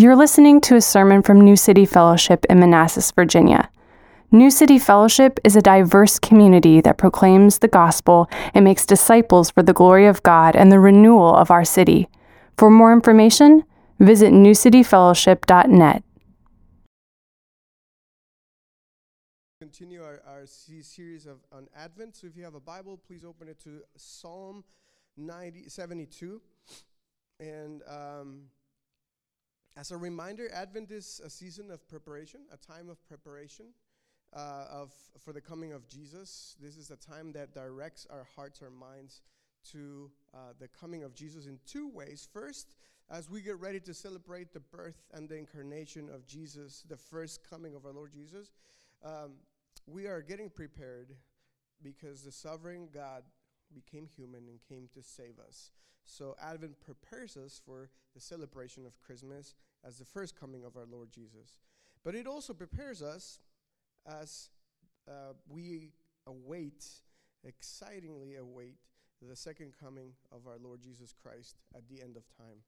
You're 0.00 0.16
listening 0.16 0.62
to 0.62 0.76
a 0.76 0.80
sermon 0.80 1.20
from 1.20 1.42
New 1.42 1.56
City 1.56 1.84
Fellowship 1.84 2.46
in 2.48 2.58
Manassas, 2.58 3.10
Virginia. 3.10 3.68
New 4.32 4.50
City 4.50 4.78
Fellowship 4.78 5.38
is 5.44 5.56
a 5.56 5.60
diverse 5.60 6.18
community 6.18 6.80
that 6.80 6.96
proclaims 6.96 7.58
the 7.58 7.68
gospel 7.68 8.26
and 8.54 8.64
makes 8.64 8.86
disciples 8.86 9.50
for 9.50 9.62
the 9.62 9.74
glory 9.74 10.06
of 10.06 10.22
God 10.22 10.56
and 10.56 10.72
the 10.72 10.80
renewal 10.80 11.34
of 11.34 11.50
our 11.50 11.66
city. 11.66 12.08
For 12.56 12.70
more 12.70 12.94
information, 12.94 13.64
visit 13.98 14.32
newcityfellowship.net. 14.32 16.02
Continue 19.60 20.02
our, 20.02 20.22
our 20.26 20.46
series 20.46 21.26
of 21.26 21.40
on 21.52 21.68
Advent. 21.76 22.16
So 22.16 22.26
if 22.26 22.38
you 22.38 22.44
have 22.44 22.54
a 22.54 22.60
Bible, 22.60 22.98
please 23.06 23.22
open 23.22 23.48
it 23.48 23.60
to 23.64 23.80
Psalm 23.98 24.64
90, 25.18 25.68
72. 25.68 26.40
And 27.38 27.82
um, 27.86 28.44
as 29.76 29.90
a 29.90 29.96
reminder, 29.96 30.48
Advent 30.52 30.90
is 30.90 31.20
a 31.24 31.30
season 31.30 31.70
of 31.70 31.86
preparation, 31.88 32.40
a 32.52 32.56
time 32.56 32.88
of 32.88 33.04
preparation 33.06 33.66
uh, 34.34 34.64
of 34.70 34.92
for 35.18 35.32
the 35.32 35.40
coming 35.40 35.72
of 35.72 35.88
Jesus. 35.88 36.56
This 36.60 36.76
is 36.76 36.90
a 36.90 36.96
time 36.96 37.32
that 37.32 37.54
directs 37.54 38.06
our 38.10 38.26
hearts, 38.36 38.62
our 38.62 38.70
minds 38.70 39.22
to 39.72 40.10
uh, 40.34 40.52
the 40.58 40.68
coming 40.68 41.02
of 41.02 41.14
Jesus 41.14 41.46
in 41.46 41.58
two 41.66 41.88
ways. 41.88 42.28
First, 42.32 42.74
as 43.10 43.28
we 43.28 43.40
get 43.42 43.58
ready 43.58 43.80
to 43.80 43.94
celebrate 43.94 44.52
the 44.52 44.60
birth 44.60 45.02
and 45.12 45.28
the 45.28 45.36
incarnation 45.36 46.08
of 46.08 46.26
Jesus, 46.26 46.84
the 46.88 46.96
first 46.96 47.48
coming 47.48 47.74
of 47.74 47.84
our 47.84 47.92
Lord 47.92 48.12
Jesus, 48.12 48.52
um, 49.04 49.32
we 49.86 50.06
are 50.06 50.22
getting 50.22 50.48
prepared 50.48 51.14
because 51.82 52.22
the 52.22 52.32
sovereign 52.32 52.88
God 52.92 53.24
became 53.74 54.06
human 54.06 54.48
and 54.48 54.60
came 54.68 54.88
to 54.94 55.02
save 55.02 55.38
us. 55.46 55.70
So 56.04 56.34
Advent 56.42 56.80
prepares 56.80 57.36
us 57.36 57.60
for 57.64 57.90
the 58.14 58.20
celebration 58.20 58.84
of 58.86 59.00
Christmas 59.00 59.54
as 59.86 59.98
the 59.98 60.04
first 60.04 60.38
coming 60.38 60.64
of 60.64 60.76
our 60.76 60.86
Lord 60.90 61.10
Jesus. 61.10 61.60
But 62.04 62.14
it 62.14 62.26
also 62.26 62.52
prepares 62.52 63.02
us 63.02 63.38
as 64.06 64.48
uh, 65.08 65.34
we 65.48 65.92
await, 66.26 66.84
excitingly 67.44 68.36
await, 68.36 68.76
the 69.22 69.36
second 69.36 69.74
coming 69.78 70.12
of 70.32 70.46
our 70.46 70.56
Lord 70.62 70.80
Jesus 70.80 71.12
Christ 71.12 71.56
at 71.74 71.86
the 71.88 72.02
end 72.02 72.16
of 72.16 72.24
time. 72.36 72.62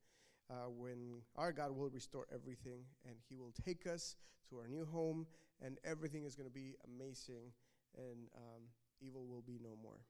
Uh, 0.51 0.69
when 0.69 1.23
our 1.37 1.51
God 1.51 1.75
will 1.75 1.89
restore 1.89 2.27
everything 2.33 2.81
and 3.07 3.17
He 3.29 3.37
will 3.37 3.53
take 3.65 3.87
us 3.87 4.17
to 4.51 4.59
our 4.59 4.69
new 4.69 4.85
home, 4.85 5.27
and 5.65 5.79
everything 5.85 6.25
is 6.25 6.35
going 6.35 6.48
to 6.48 6.55
be 6.55 6.75
amazing, 6.85 7.53
and 7.97 8.29
um, 8.37 8.63
evil 9.01 9.25
will 9.25 9.43
be 9.43 9.59
no 9.63 9.71
more. 9.83 10.01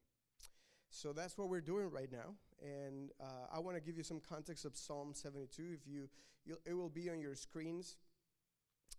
So 0.95 1.15
that's 1.15 1.39
what 1.39 1.49
we're 1.49 1.63
doing 1.63 1.91
right 1.91 2.13
now, 2.13 2.35
and 2.63 3.13
uh, 3.19 3.47
I 3.51 3.61
want 3.61 3.79
to 3.79 3.83
give 3.83 3.97
you 3.97 4.05
some 4.05 4.21
context 4.21 4.67
of 4.67 4.77
Psalm 4.77 5.13
72. 5.15 5.63
If 5.73 5.91
you, 5.91 6.11
it 6.67 6.75
will 6.75 6.91
be 6.91 7.09
on 7.09 7.19
your 7.19 7.35
screens. 7.35 7.97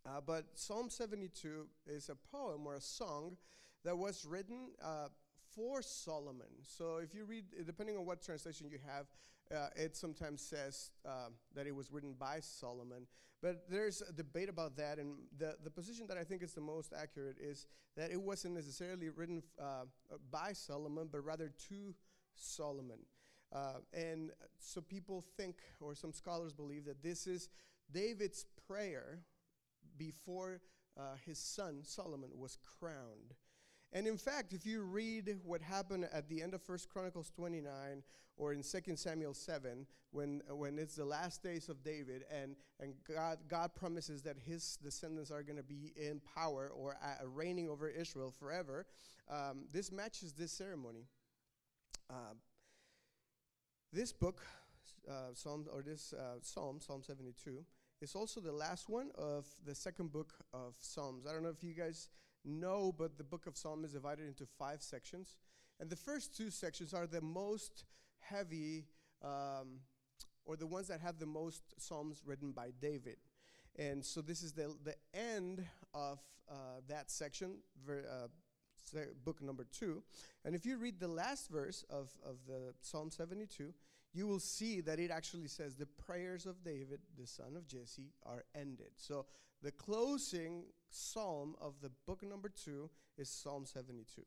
Uh, 0.04 0.20
but 0.26 0.46
Psalm 0.56 0.90
72 0.90 1.68
is 1.86 2.10
a 2.10 2.16
poem 2.36 2.66
or 2.66 2.74
a 2.74 2.82
song 2.82 3.38
that 3.86 3.96
was 3.96 4.26
written 4.26 4.70
uh, 4.84 5.10
for 5.56 5.82
Solomon. 5.82 6.48
So 6.64 6.98
if 6.98 7.14
you 7.14 7.26
read, 7.26 7.46
depending 7.66 7.98
on 7.98 8.06
what 8.06 8.22
translation 8.22 8.68
you 8.70 8.80
have, 8.86 9.08
uh, 9.56 9.70
it 9.76 9.96
sometimes 9.96 10.42
says 10.42 10.92
um, 11.06 11.34
that 11.56 11.68
it 11.68 11.76
was 11.76 11.92
written 11.92 12.16
by 12.18 12.40
Solomon. 12.40 13.08
But 13.42 13.70
there's 13.70 14.02
a 14.02 14.14
debate 14.14 14.48
about 14.48 14.78
that, 14.78 15.00
and 15.00 15.16
the, 15.38 15.58
the 15.64 15.70
position 15.70 16.08
that 16.08 16.18
I 16.18 16.24
think 16.24 16.44
is 16.44 16.54
the 16.54 16.62
most 16.62 16.94
accurate 16.98 17.38
is 17.42 17.68
that 17.98 18.10
it 18.10 18.22
wasn't 18.22 18.54
necessarily 18.56 19.10
written 19.10 19.44
uh, 19.62 19.84
by 20.32 20.54
Solomon, 20.54 21.10
but 21.12 21.26
rather 21.26 21.52
to 21.70 21.94
Solomon. 22.36 23.00
Uh, 23.52 23.80
and 23.94 24.32
so 24.60 24.82
people 24.82 25.24
think, 25.38 25.58
or 25.82 25.94
some 25.94 26.14
scholars 26.14 26.54
believe, 26.54 26.86
that 26.86 27.04
this 27.04 27.28
is 27.28 27.50
David's 27.92 28.46
prayer 28.68 29.20
before 29.98 30.62
uh, 30.98 31.16
his 31.26 31.38
son 31.38 31.82
Solomon 31.84 32.30
was 32.36 32.58
crowned. 32.80 33.34
And 33.94 34.08
in 34.08 34.18
fact, 34.18 34.54
if 34.54 34.66
you 34.66 34.82
read 34.82 35.38
what 35.44 35.62
happened 35.62 36.08
at 36.12 36.28
the 36.28 36.42
end 36.42 36.56
of 36.56 36.64
First 36.64 36.90
Chronicles 36.90 37.30
29 37.30 38.02
or 38.36 38.52
in 38.52 38.64
2 38.64 38.96
Samuel 38.96 39.36
7, 39.36 39.86
when, 40.10 40.42
when 40.50 40.80
it's 40.80 40.96
the 40.96 41.06
last 41.06 41.44
days 41.44 41.70
of 41.70 41.84
David 41.84 42.24
and, 42.32 42.56
and 42.80 42.96
God, 43.08 43.38
God 43.48 43.76
promises 43.76 44.24
that 44.24 44.36
his 44.44 44.78
descendants 44.84 45.30
are 45.30 45.44
going 45.44 45.58
to 45.58 45.64
be 45.64 45.94
in 45.96 46.20
power 46.36 46.72
or 46.76 46.98
uh, 47.04 47.28
reigning 47.28 47.70
over 47.70 47.88
Israel 47.88 48.32
forever, 48.32 48.88
um, 49.30 49.66
this 49.72 49.92
matches 49.92 50.34
this 50.34 50.52
ceremony. 50.52 51.06
Uh, 52.10 52.34
this 53.92 54.12
book, 54.12 54.42
uh, 55.08 55.36
Psalm, 55.36 55.68
or 55.72 55.84
this 55.84 56.14
uh, 56.14 56.40
Psalm, 56.42 56.80
Psalm 56.82 57.04
72, 57.04 57.64
is 58.02 58.16
also 58.16 58.42
the 58.42 58.52
last 58.52 58.90
one 58.90 59.12
of 59.16 59.46
the 59.66 59.76
second 59.76 60.12
book 60.12 60.34
of 60.52 60.74
Psalms. 60.80 61.28
I 61.28 61.32
don't 61.32 61.44
know 61.44 61.50
if 61.50 61.64
you 61.64 61.74
guys 61.74 62.10
know, 62.46 62.94
but 62.98 63.18
the 63.18 63.24
book 63.24 63.48
of 63.48 63.58
Psalm 63.58 63.84
is 63.86 63.92
divided 63.92 64.28
into 64.28 64.46
five 64.46 64.82
sections. 64.82 65.38
And 65.80 65.90
the 65.90 65.96
first 65.96 66.36
two 66.36 66.50
sections 66.50 66.94
are 66.94 67.08
the 67.08 67.22
most 67.22 67.86
heavy, 68.20 68.86
um, 69.24 69.80
or 70.46 70.56
the 70.56 70.68
ones 70.68 70.88
that 70.88 71.02
have 71.02 71.20
the 71.20 71.26
most 71.26 71.64
Psalms 71.78 72.22
written 72.26 72.52
by 72.52 72.70
David. 72.82 73.18
And 73.78 74.06
so 74.06 74.22
this 74.22 74.44
is 74.44 74.54
the, 74.54 74.76
the 74.84 74.96
end 75.14 75.66
of 75.94 76.20
uh, 76.50 76.82
that 76.88 77.10
section, 77.10 77.56
ver, 77.86 78.06
uh, 78.10 78.28
book 79.26 79.42
number 79.42 79.66
two. 79.72 80.04
And 80.46 80.56
if 80.56 80.66
you 80.66 80.78
read 80.78 81.00
the 81.00 81.08
last 81.08 81.50
verse 81.50 81.84
of, 81.90 82.12
of 82.26 82.38
the 82.48 82.74
Psalm 82.82 83.10
72, 83.10 83.74
you 84.14 84.28
will 84.28 84.40
see 84.40 84.82
that 84.82 85.00
it 85.00 85.12
actually 85.12 85.48
says 85.48 85.76
the 85.76 85.86
prayers 85.86 86.46
of 86.46 86.64
David, 86.64 87.00
the 87.20 87.28
son 87.28 87.56
of 87.56 87.68
Jesse, 87.68 88.12
are 88.26 88.44
ended. 88.56 88.92
So 88.98 89.26
the 89.62 89.72
closing 89.72 90.66
psalm 90.90 91.56
of 91.60 91.74
the 91.82 91.90
book 92.06 92.24
number 92.24 92.50
two 92.50 92.90
is 93.18 93.30
Psalm 93.30 93.66
72. 93.66 94.22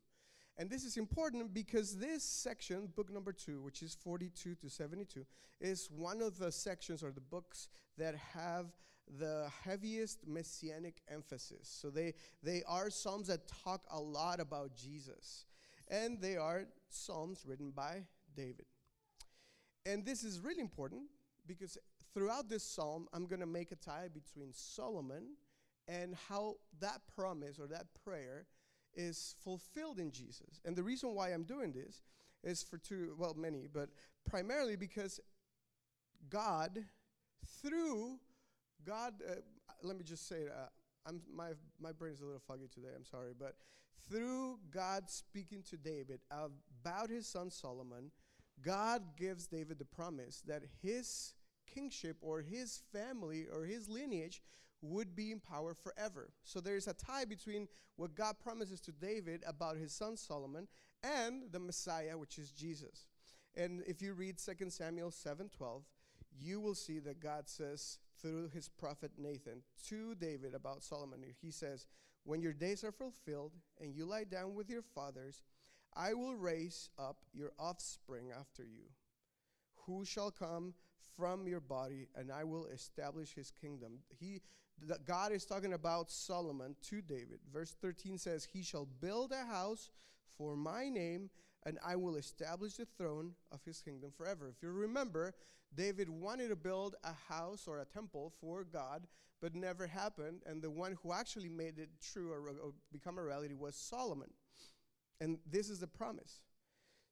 And 0.57 0.69
this 0.69 0.83
is 0.83 0.97
important 0.97 1.53
because 1.53 1.95
this 1.97 2.23
section, 2.23 2.89
book 2.95 3.13
number 3.13 3.31
two, 3.31 3.61
which 3.61 3.83
is 3.83 3.95
42 3.95 4.55
to 4.55 4.69
72, 4.69 5.25
is 5.61 5.89
one 5.95 6.21
of 6.21 6.39
the 6.39 6.51
sections 6.51 7.03
or 7.03 7.11
the 7.11 7.21
books 7.21 7.69
that 7.97 8.15
have 8.15 8.65
the 9.19 9.49
heaviest 9.63 10.27
messianic 10.27 11.01
emphasis. 11.07 11.69
So 11.81 11.89
they, 11.89 12.13
they 12.43 12.63
are 12.67 12.89
psalms 12.89 13.27
that 13.27 13.47
talk 13.63 13.81
a 13.91 13.99
lot 13.99 14.39
about 14.39 14.75
Jesus. 14.75 15.45
And 15.89 16.19
they 16.19 16.35
are 16.35 16.65
psalms 16.89 17.45
written 17.47 17.71
by 17.71 18.03
David. 18.35 18.65
And 19.87 20.05
this 20.05 20.23
is 20.23 20.41
really 20.41 20.59
important 20.59 21.03
because 21.47 21.77
throughout 22.13 22.49
this 22.49 22.63
psalm, 22.63 23.07
I'm 23.13 23.25
going 23.25 23.39
to 23.39 23.45
make 23.45 23.71
a 23.71 23.75
tie 23.75 24.09
between 24.13 24.51
Solomon 24.51 25.37
and 25.87 26.13
how 26.27 26.55
that 26.81 26.99
promise 27.15 27.57
or 27.57 27.67
that 27.67 27.85
prayer 28.03 28.47
is 28.93 29.35
fulfilled 29.43 29.99
in 29.99 30.11
Jesus. 30.11 30.59
And 30.65 30.75
the 30.75 30.83
reason 30.83 31.15
why 31.15 31.29
I'm 31.29 31.43
doing 31.43 31.71
this 31.71 32.01
is 32.43 32.63
for 32.63 32.77
two, 32.77 33.15
well, 33.17 33.33
many, 33.37 33.67
but 33.71 33.89
primarily 34.29 34.75
because 34.75 35.21
God, 36.29 36.83
through 37.61 38.19
God, 38.85 39.13
uh, 39.29 39.35
let 39.83 39.97
me 39.97 40.03
just 40.03 40.27
say, 40.27 40.47
uh, 40.47 40.67
I'm, 41.05 41.21
my, 41.33 41.51
my 41.79 41.93
brain 41.93 42.13
is 42.13 42.21
a 42.21 42.25
little 42.25 42.41
foggy 42.45 42.67
today, 42.73 42.89
I'm 42.93 43.05
sorry, 43.05 43.31
but 43.37 43.55
through 44.09 44.59
God 44.69 45.09
speaking 45.09 45.63
to 45.69 45.77
David 45.77 46.19
about 46.29 47.09
his 47.09 47.27
son 47.27 47.49
Solomon, 47.49 48.11
God 48.61 49.15
gives 49.15 49.47
David 49.47 49.79
the 49.79 49.85
promise 49.85 50.41
that 50.47 50.63
his 50.81 51.33
kingship 51.65 52.17
or 52.21 52.41
his 52.41 52.81
family 52.91 53.45
or 53.51 53.65
his 53.65 53.87
lineage 53.87 54.41
would 54.81 55.15
be 55.15 55.31
in 55.31 55.39
power 55.39 55.73
forever. 55.73 56.29
So 56.43 56.59
there's 56.59 56.87
a 56.87 56.93
tie 56.93 57.25
between 57.25 57.67
what 57.95 58.15
God 58.15 58.39
promises 58.39 58.79
to 58.81 58.91
David 58.91 59.43
about 59.47 59.77
his 59.77 59.91
son 59.91 60.17
Solomon 60.17 60.67
and 61.03 61.43
the 61.51 61.59
Messiah, 61.59 62.17
which 62.17 62.37
is 62.37 62.51
Jesus. 62.51 63.07
And 63.55 63.83
if 63.87 64.01
you 64.01 64.13
read 64.13 64.39
2 64.39 64.69
Samuel 64.69 65.11
7:12, 65.11 65.83
you 66.39 66.59
will 66.59 66.75
see 66.75 66.99
that 66.99 67.19
God 67.19 67.49
says 67.49 67.97
through 68.19 68.49
his 68.49 68.69
prophet 68.69 69.11
Nathan 69.17 69.63
to 69.87 70.15
David 70.15 70.53
about 70.53 70.83
Solomon. 70.83 71.23
He 71.41 71.51
says, 71.51 71.87
"When 72.23 72.41
your 72.41 72.53
days 72.53 72.83
are 72.83 72.91
fulfilled 72.91 73.53
and 73.79 73.95
you 73.95 74.05
lie 74.05 74.25
down 74.25 74.53
with 74.53 74.69
your 74.69 74.83
fathers, 74.83 75.41
I 75.97 76.13
will 76.13 76.35
raise 76.35 76.89
up 76.99 77.17
your 77.33 77.51
offspring 77.57 78.27
after 78.37 78.63
you, 78.63 78.83
who 79.85 80.05
shall 80.05 80.29
come 80.29 80.75
from 81.15 81.47
your 81.47 81.59
body, 81.59 82.07
and 82.15 82.31
I 82.31 82.43
will 82.43 82.67
establish 82.67 83.33
his 83.33 83.49
kingdom. 83.49 83.99
He, 84.19 84.41
God 85.05 85.31
is 85.31 85.45
talking 85.45 85.73
about 85.73 86.11
Solomon 86.11 86.75
to 86.89 87.01
David. 87.01 87.39
Verse 87.51 87.75
13 87.81 88.19
says, 88.19 88.45
He 88.45 88.61
shall 88.61 88.87
build 89.01 89.31
a 89.31 89.45
house 89.45 89.89
for 90.37 90.55
my 90.55 90.87
name, 90.87 91.31
and 91.65 91.79
I 91.83 91.95
will 91.95 92.15
establish 92.15 92.75
the 92.75 92.85
throne 92.85 93.33
of 93.51 93.63
his 93.65 93.81
kingdom 93.81 94.11
forever. 94.15 94.49
If 94.55 94.61
you 94.61 94.71
remember, 94.71 95.33
David 95.73 96.09
wanted 96.09 96.49
to 96.49 96.55
build 96.55 96.95
a 97.03 97.33
house 97.33 97.67
or 97.67 97.79
a 97.79 97.85
temple 97.85 98.31
for 98.39 98.63
God, 98.63 99.07
but 99.41 99.55
never 99.55 99.87
happened. 99.87 100.41
And 100.45 100.61
the 100.61 100.69
one 100.69 100.95
who 101.01 101.11
actually 101.11 101.49
made 101.49 101.79
it 101.79 101.89
true 101.99 102.31
or, 102.31 102.49
or 102.49 102.73
become 102.91 103.17
a 103.17 103.23
reality 103.23 103.55
was 103.55 103.75
Solomon. 103.75 104.29
And 105.19 105.39
this 105.49 105.69
is 105.69 105.79
the 105.79 105.87
promise. 105.87 106.41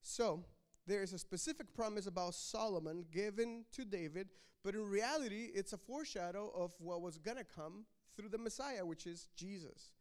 So, 0.01 0.43
there 0.87 1.01
is 1.01 1.13
a 1.13 1.17
specific 1.17 1.73
promise 1.73 2.05
about 2.05 2.35
Solomon 2.35 3.05
given 3.11 3.65
to 3.71 3.85
David, 3.85 4.27
But 4.63 4.73
in 4.73 4.83
reality, 4.89 5.49
it's 5.53 5.73
a 5.73 5.77
foreshadow 5.77 6.51
of 6.55 6.73
what 6.79 7.01
was 7.01 7.19
going 7.19 7.37
to 7.37 7.43
come 7.43 7.85
through 8.15 8.29
the 8.29 8.37
Messiah, 8.39 8.83
which 8.83 9.05
is 9.05 9.27
Jesus. 9.35 9.91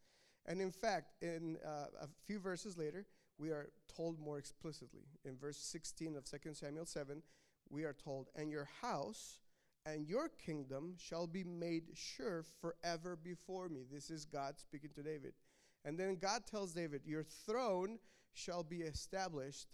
And 0.47 0.61
in 0.61 0.71
fact, 0.71 1.13
in 1.21 1.59
uh, 1.65 1.87
a 2.01 2.09
few 2.27 2.39
verses 2.39 2.79
later, 2.79 3.07
we 3.39 3.51
are 3.51 3.71
told 3.95 4.19
more 4.19 4.39
explicitly. 4.39 5.03
In 5.25 5.37
verse 5.37 5.59
16 5.59 6.17
of 6.17 6.25
2 6.25 6.55
Samuel 6.55 6.87
7, 6.87 7.23
we 7.69 7.85
are 7.85 7.93
told, 7.93 8.29
And 8.37 8.51
your 8.51 8.69
house 8.81 9.41
and 9.87 10.09
your 10.09 10.29
kingdom 10.29 10.95
shall 10.99 11.27
be 11.27 11.45
made 11.45 11.85
sure 11.95 12.43
forever 12.61 13.17
before 13.17 13.69
me. 13.69 13.83
This 13.91 14.11
is 14.11 14.25
God 14.25 14.59
speaking 14.59 14.91
to 14.95 15.03
David. 15.03 15.35
And 15.85 15.99
then 15.99 16.17
God 16.17 16.47
tells 16.47 16.73
David, 16.73 17.03
Your 17.05 17.23
throne 17.23 17.99
shall 18.33 18.63
be 18.63 18.83
established 18.83 19.69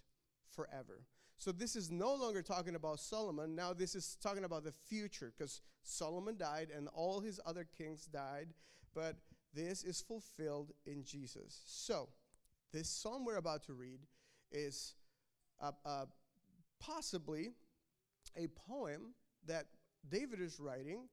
forever. 0.49 1.05
So 1.37 1.51
this 1.51 1.75
is 1.75 1.89
no 1.89 2.13
longer 2.13 2.43
talking 2.43 2.75
about 2.75 2.99
Solomon. 2.99 3.55
Now 3.55 3.73
this 3.73 3.95
is 3.95 4.15
talking 4.21 4.43
about 4.43 4.63
the 4.63 4.71
future 4.71 5.33
because 5.35 5.61
Solomon 5.81 6.37
died 6.37 6.67
and 6.75 6.87
all 6.93 7.19
his 7.19 7.39
other 7.45 7.65
kings 7.77 8.05
died. 8.05 8.49
But 8.93 9.15
this 9.53 9.83
is 9.83 10.01
fulfilled 10.01 10.71
in 10.85 11.03
Jesus. 11.03 11.63
So 11.65 12.09
this 12.71 12.89
psalm 12.89 13.25
we're 13.25 13.37
about 13.37 13.63
to 13.63 13.73
read 13.73 14.01
is 14.51 14.93
uh, 15.59 15.71
uh, 15.85 16.05
possibly 16.79 17.49
a 18.37 18.47
poem 18.69 19.13
that 19.47 19.65
David 20.09 20.41
is 20.41 20.59
writing 20.59 21.07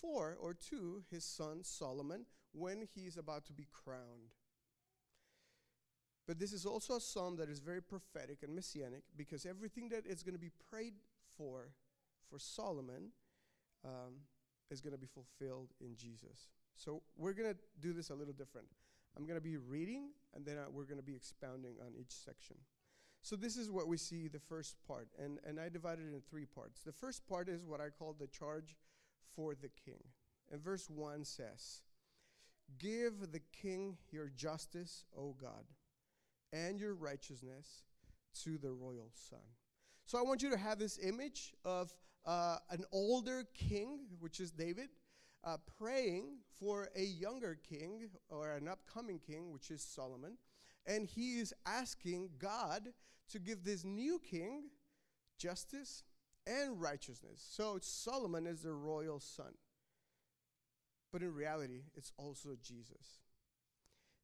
for 0.00 0.36
or 0.40 0.54
to 0.70 1.02
his 1.10 1.24
son 1.24 1.62
Solomon 1.62 2.26
when 2.52 2.86
he 2.94 3.02
is 3.02 3.16
about 3.16 3.44
to 3.46 3.52
be 3.52 3.66
crowned. 3.72 4.34
But 6.26 6.38
this 6.38 6.52
is 6.52 6.64
also 6.64 6.96
a 6.96 7.00
psalm 7.00 7.36
that 7.36 7.48
is 7.48 7.58
very 7.58 7.82
prophetic 7.82 8.42
and 8.42 8.54
messianic 8.54 9.02
because 9.16 9.46
everything 9.46 9.88
that 9.88 10.06
is 10.06 10.22
going 10.22 10.34
to 10.34 10.40
be 10.40 10.50
prayed 10.70 10.94
for 11.36 11.70
for 12.30 12.38
Solomon 12.38 13.10
um, 13.84 14.20
is 14.70 14.80
going 14.80 14.92
to 14.92 14.98
be 14.98 15.08
fulfilled 15.08 15.70
in 15.80 15.96
Jesus. 15.96 16.48
So 16.76 17.02
we're 17.16 17.32
going 17.32 17.52
to 17.52 17.58
do 17.80 17.92
this 17.92 18.10
a 18.10 18.14
little 18.14 18.32
different. 18.32 18.68
I'm 19.16 19.24
going 19.24 19.38
to 19.38 19.44
be 19.44 19.56
reading 19.56 20.10
and 20.34 20.46
then 20.46 20.56
uh, 20.56 20.66
we're 20.70 20.84
going 20.84 20.98
to 20.98 21.04
be 21.04 21.16
expounding 21.16 21.74
on 21.84 21.94
each 21.98 22.12
section. 22.12 22.56
So 23.22 23.36
this 23.36 23.56
is 23.56 23.70
what 23.70 23.86
we 23.86 23.96
see 23.96 24.28
the 24.28 24.38
first 24.38 24.76
part, 24.86 25.08
and, 25.22 25.38
and 25.46 25.60
I 25.60 25.68
divided 25.68 26.06
it 26.10 26.14
in 26.14 26.22
three 26.22 26.46
parts. 26.46 26.80
The 26.80 26.92
first 26.92 27.28
part 27.28 27.50
is 27.50 27.66
what 27.66 27.80
I 27.80 27.90
call 27.90 28.16
the 28.18 28.28
charge 28.28 28.76
for 29.36 29.54
the 29.54 29.68
king. 29.68 30.02
And 30.50 30.62
verse 30.62 30.88
1 30.88 31.24
says, 31.24 31.82
Give 32.78 33.32
the 33.32 33.40
king 33.52 33.96
your 34.10 34.28
justice, 34.28 35.04
O 35.16 35.34
God 35.40 35.64
and 36.52 36.80
your 36.80 36.94
righteousness 36.94 37.84
to 38.42 38.58
the 38.58 38.70
royal 38.70 39.10
son. 39.12 39.40
So 40.06 40.18
I 40.18 40.22
want 40.22 40.42
you 40.42 40.50
to 40.50 40.56
have 40.56 40.78
this 40.78 40.98
image 41.02 41.52
of 41.64 41.92
uh, 42.26 42.56
an 42.70 42.84
older 42.92 43.44
king, 43.54 44.00
which 44.18 44.40
is 44.40 44.50
David, 44.50 44.88
uh, 45.44 45.56
praying 45.78 46.38
for 46.58 46.88
a 46.96 47.02
younger 47.02 47.58
king 47.68 48.08
or 48.28 48.52
an 48.52 48.68
upcoming 48.68 49.18
king, 49.18 49.52
which 49.52 49.70
is 49.70 49.82
Solomon. 49.82 50.36
And 50.86 51.06
he 51.06 51.38
is 51.38 51.54
asking 51.66 52.30
God 52.38 52.88
to 53.30 53.38
give 53.38 53.64
this 53.64 53.84
new 53.84 54.18
king 54.18 54.64
justice 55.38 56.02
and 56.46 56.80
righteousness. 56.80 57.46
So 57.48 57.78
Solomon 57.80 58.46
is 58.46 58.62
the 58.62 58.72
royal 58.72 59.20
son. 59.20 59.52
But 61.12 61.22
in 61.22 61.34
reality, 61.34 61.82
it's 61.94 62.12
also 62.16 62.50
Jesus. 62.62 63.20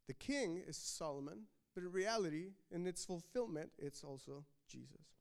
The 0.06 0.14
king 0.14 0.62
is 0.66 0.76
Solomon, 0.76 1.46
but 1.74 1.82
in 1.82 1.90
reality, 1.90 2.52
in 2.70 2.86
its 2.86 3.04
fulfillment, 3.04 3.70
it's 3.78 4.04
also 4.04 4.44
Jesus. 4.68 5.16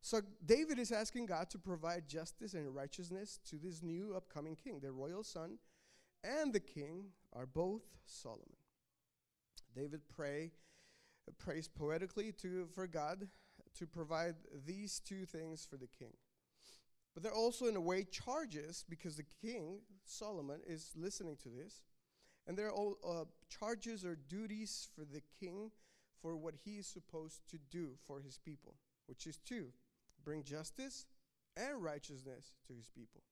So 0.00 0.20
David 0.44 0.78
is 0.78 0.92
asking 0.92 1.26
God 1.26 1.50
to 1.50 1.58
provide 1.58 2.08
justice 2.08 2.54
and 2.54 2.74
righteousness 2.74 3.40
to 3.48 3.56
this 3.56 3.82
new 3.82 4.14
upcoming 4.14 4.54
king. 4.54 4.80
The 4.80 4.92
royal 4.92 5.24
son 5.24 5.58
and 6.22 6.52
the 6.52 6.60
king 6.60 7.06
are 7.32 7.46
both 7.46 7.82
Solomon. 8.04 8.56
David 9.74 10.02
pray, 10.14 10.52
prays 11.38 11.68
poetically 11.68 12.32
to, 12.32 12.66
for 12.74 12.86
God 12.86 13.28
to 13.78 13.86
provide 13.86 14.36
these 14.66 15.00
two 15.00 15.24
things 15.24 15.66
for 15.68 15.76
the 15.76 15.88
king. 15.88 16.12
But 17.14 17.22
they're 17.22 17.32
also, 17.32 17.66
in 17.66 17.76
a 17.76 17.80
way, 17.80 18.04
charges 18.04 18.84
because 18.88 19.16
the 19.16 19.24
king, 19.40 19.78
Solomon, 20.04 20.60
is 20.66 20.90
listening 20.96 21.36
to 21.44 21.48
this 21.48 21.82
and 22.46 22.56
there 22.56 22.66
are 22.66 22.72
all 22.72 22.98
uh, 23.06 23.24
charges 23.48 24.04
or 24.04 24.16
duties 24.28 24.88
for 24.94 25.04
the 25.04 25.22
king 25.40 25.70
for 26.20 26.36
what 26.36 26.54
he 26.64 26.72
is 26.72 26.86
supposed 26.86 27.40
to 27.50 27.58
do 27.70 27.90
for 28.06 28.20
his 28.20 28.38
people, 28.38 28.74
which 29.06 29.26
is 29.26 29.38
to 29.48 29.68
bring 30.24 30.42
justice 30.42 31.06
and 31.56 31.82
righteousness 31.82 32.52
to 32.66 32.74
his 32.74 32.88
people. 32.88 33.22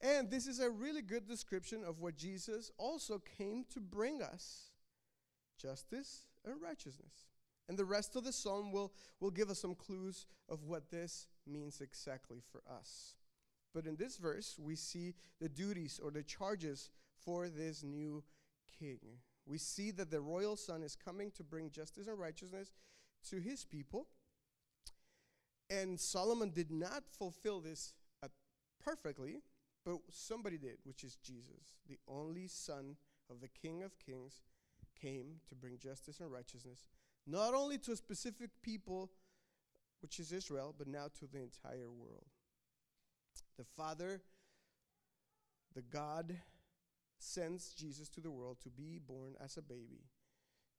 And 0.00 0.30
this 0.30 0.46
is 0.46 0.60
a 0.60 0.70
really 0.70 1.02
good 1.02 1.26
description 1.26 1.82
of 1.84 2.00
what 2.00 2.16
Jesus 2.16 2.70
also 2.78 3.20
came 3.38 3.64
to 3.72 3.80
bring 3.80 4.22
us 4.22 4.70
justice 5.58 6.26
and 6.44 6.60
righteousness. 6.60 7.26
And 7.68 7.78
the 7.78 7.84
rest 7.84 8.14
of 8.14 8.24
the 8.24 8.32
psalm 8.32 8.72
will, 8.72 8.92
will 9.20 9.30
give 9.30 9.50
us 9.50 9.58
some 9.58 9.74
clues 9.74 10.26
of 10.48 10.64
what 10.64 10.90
this 10.90 11.26
means 11.46 11.80
exactly 11.80 12.42
for 12.52 12.62
us. 12.70 13.14
But 13.74 13.86
in 13.86 13.96
this 13.96 14.16
verse, 14.16 14.56
we 14.58 14.74
see 14.74 15.14
the 15.40 15.48
duties 15.48 16.00
or 16.02 16.10
the 16.10 16.22
charges 16.22 16.90
for 17.24 17.48
this 17.48 17.82
new 17.82 18.24
king. 18.78 18.98
We 19.44 19.58
see 19.58 19.90
that 19.92 20.10
the 20.10 20.20
royal 20.20 20.56
son 20.56 20.82
is 20.82 20.96
coming 20.96 21.30
to 21.32 21.44
bring 21.44 21.70
justice 21.70 22.08
and 22.08 22.18
righteousness 22.18 22.72
to 23.30 23.38
his 23.38 23.64
people. 23.64 24.06
And 25.68 25.98
Solomon 25.98 26.50
did 26.50 26.70
not 26.70 27.04
fulfill 27.18 27.60
this 27.60 27.94
uh, 28.22 28.28
perfectly, 28.82 29.42
but 29.84 29.98
somebody 30.10 30.58
did, 30.58 30.78
which 30.84 31.04
is 31.04 31.16
Jesus, 31.16 31.74
the 31.88 31.98
only 32.08 32.48
son 32.48 32.96
of 33.30 33.40
the 33.40 33.48
King 33.48 33.82
of 33.82 33.98
Kings, 33.98 34.42
came 35.00 35.40
to 35.48 35.54
bring 35.54 35.78
justice 35.78 36.20
and 36.20 36.32
righteousness, 36.32 36.86
not 37.26 37.54
only 37.54 37.78
to 37.78 37.92
a 37.92 37.96
specific 37.96 38.50
people, 38.62 39.10
which 40.00 40.18
is 40.18 40.32
Israel, 40.32 40.74
but 40.76 40.88
now 40.88 41.06
to 41.18 41.26
the 41.26 41.40
entire 41.40 41.90
world. 41.90 42.26
The 43.58 43.64
Father, 43.64 44.22
the 45.74 45.82
God, 45.82 46.36
sends 47.18 47.72
Jesus 47.72 48.08
to 48.10 48.20
the 48.20 48.30
world 48.30 48.58
to 48.62 48.68
be 48.68 48.98
born 48.98 49.34
as 49.42 49.56
a 49.56 49.62
baby, 49.62 50.04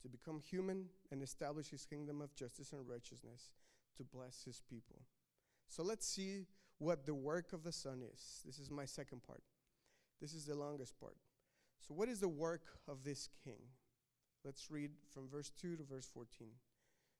to 0.02 0.10
become 0.10 0.40
human 0.40 0.86
and 1.12 1.22
establish 1.24 1.70
his 1.70 1.86
kingdom 1.86 2.22
of 2.22 2.36
justice 2.36 2.72
and 2.72 2.88
righteousness, 2.88 3.54
to 3.98 4.04
bless 4.04 4.44
his 4.44 4.62
people. 4.70 5.02
So 5.68 5.84
let's 5.84 6.08
see 6.08 6.46
what 6.78 7.06
the 7.06 7.16
work 7.16 7.54
of 7.54 7.64
the 7.64 7.72
Son 7.72 8.04
is. 8.14 8.42
This 8.46 8.60
is 8.60 8.70
my 8.70 8.86
second 8.86 9.24
part. 9.24 9.42
This 10.22 10.34
is 10.34 10.46
the 10.46 10.56
longest 10.56 11.00
part. 11.00 11.18
So, 11.80 11.94
what 11.94 12.10
is 12.10 12.20
the 12.20 12.28
work 12.28 12.64
of 12.88 13.04
this 13.04 13.30
king? 13.44 13.60
Let's 14.44 14.72
read 14.72 14.92
from 15.14 15.28
verse 15.30 15.52
2 15.62 15.78
to 15.78 15.84
verse 15.84 16.08
14. 16.12 16.48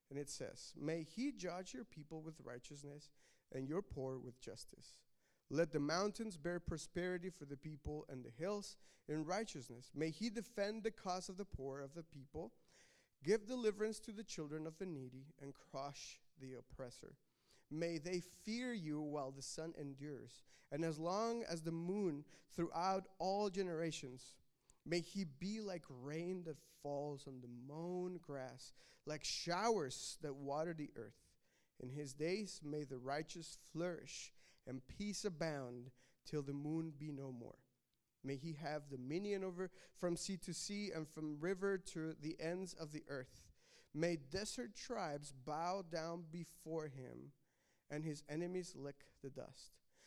And 0.10 0.18
it 0.18 0.30
says, 0.30 0.74
May 0.80 1.04
he 1.04 1.32
judge 1.32 1.74
your 1.74 1.84
people 1.84 2.22
with 2.22 2.36
righteousness 2.44 3.10
and 3.54 3.68
your 3.68 3.82
poor 3.82 4.18
with 4.18 4.40
justice. 4.42 5.00
Let 5.50 5.72
the 5.72 5.80
mountains 5.80 6.38
bear 6.38 6.60
prosperity 6.60 7.30
for 7.30 7.46
the 7.46 7.58
people 7.58 8.06
and 8.10 8.24
the 8.24 8.32
hills 8.38 8.76
in 9.08 9.26
righteousness. 9.26 9.92
May 9.96 10.10
he 10.10 10.30
defend 10.30 10.84
the 10.84 10.92
cause 10.92 11.30
of 11.30 11.38
the 11.38 11.46
poor 11.46 11.82
of 11.82 11.94
the 11.94 12.04
people, 12.04 12.52
give 13.24 13.48
deliverance 13.48 14.00
to 14.02 14.12
the 14.12 14.24
children 14.24 14.68
of 14.68 14.78
the 14.78 14.86
needy, 14.86 15.28
and 15.42 15.54
crush 15.72 16.20
the 16.42 16.56
oppressor. 16.56 17.16
May 17.72 17.98
they 17.98 18.22
fear 18.44 18.74
you 18.74 19.02
while 19.02 19.32
the 19.32 19.42
sun 19.42 19.74
endures, 19.80 20.44
and 20.72 20.84
as 20.84 21.00
long 21.00 21.44
as 21.50 21.62
the 21.62 21.72
moon 21.72 22.24
throughout 22.54 23.08
all 23.20 23.50
generations. 23.50 24.34
May 24.90 25.02
he 25.02 25.26
be 25.26 25.60
like 25.60 25.84
rain 25.90 26.44
that 26.46 26.56
falls 26.82 27.28
on 27.28 27.42
the 27.42 27.50
mown 27.68 28.20
grass, 28.22 28.72
like 29.06 29.24
showers 29.24 30.18
that 30.22 30.36
water 30.36 30.74
the 30.74 30.92
earth. 30.96 31.20
In 31.82 31.90
his 31.90 32.14
days 32.14 32.62
may 32.64 32.86
the 32.86 32.98
righteous 32.98 33.58
flourish 33.74 34.32
and 34.66 34.82
peace 34.88 35.26
abound 35.26 35.92
till 36.26 36.42
the 36.42 36.54
moon 36.54 36.94
be 36.98 37.12
no 37.12 37.34
more. 37.34 37.58
May 38.24 38.36
he 38.36 38.54
have 38.62 38.90
dominion 38.90 39.44
over 39.44 39.70
from 40.00 40.16
sea 40.16 40.38
to 40.38 40.54
sea 40.54 40.92
and 40.96 41.08
from 41.08 41.40
river 41.40 41.78
to 41.94 42.16
the 42.22 42.38
ends 42.40 42.74
of 42.74 42.94
the 42.94 43.04
earth. 43.10 43.44
May 43.94 44.16
desert 44.16 44.76
tribes 44.76 45.34
bow 45.46 45.84
down 45.90 46.24
before 46.32 46.88
him, 46.88 47.32
and 47.90 48.04
his 48.04 48.24
enemies 48.30 48.74
lick 48.76 49.06
the 49.22 49.30
dust. 49.30 49.72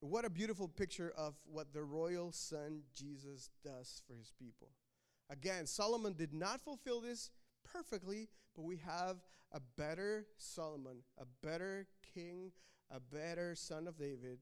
What 0.00 0.24
a 0.24 0.30
beautiful 0.30 0.66
picture 0.66 1.12
of 1.16 1.34
what 1.44 1.74
the 1.74 1.82
royal 1.82 2.32
son 2.32 2.82
Jesus 2.94 3.50
does 3.62 4.02
for 4.06 4.14
his 4.14 4.32
people. 4.38 4.68
Again, 5.28 5.66
Solomon 5.66 6.14
did 6.14 6.32
not 6.32 6.62
fulfill 6.62 7.00
this 7.00 7.30
perfectly, 7.70 8.28
but 8.56 8.62
we 8.62 8.78
have 8.78 9.18
a 9.52 9.60
better 9.76 10.26
Solomon, 10.38 11.02
a 11.18 11.24
better 11.46 11.86
king, 12.14 12.50
a 12.90 12.98
better 12.98 13.54
son 13.54 13.86
of 13.86 13.98
David 13.98 14.38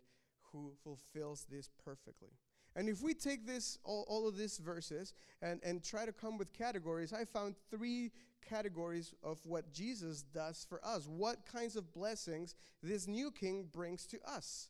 who 0.53 0.73
fulfills 0.85 1.45
this 1.51 1.71
perfectly. 1.85 2.31
And 2.77 2.89
if 2.89 3.03
we 3.03 3.13
take 3.13 3.45
this, 3.45 3.79
all, 3.83 4.05
all 4.09 4.29
of 4.29 4.37
these 4.37 4.59
verses, 4.59 5.13
and, 5.43 5.61
and 5.65 5.83
try 5.83 6.07
to 6.07 6.13
come 6.13 6.39
with 6.39 6.53
categories, 6.53 7.13
I 7.13 7.25
found 7.25 7.57
three 7.71 8.13
categories 8.49 9.13
of 9.23 9.45
what 9.45 9.73
Jesus 9.73 10.23
does 10.23 10.65
for 10.69 10.81
us. 10.85 11.09
What 11.09 11.45
kinds 11.45 11.75
of 11.75 11.93
blessings 11.93 12.55
this 12.83 13.09
new 13.09 13.33
king 13.33 13.69
brings 13.73 14.07
to 14.07 14.19
us. 14.25 14.69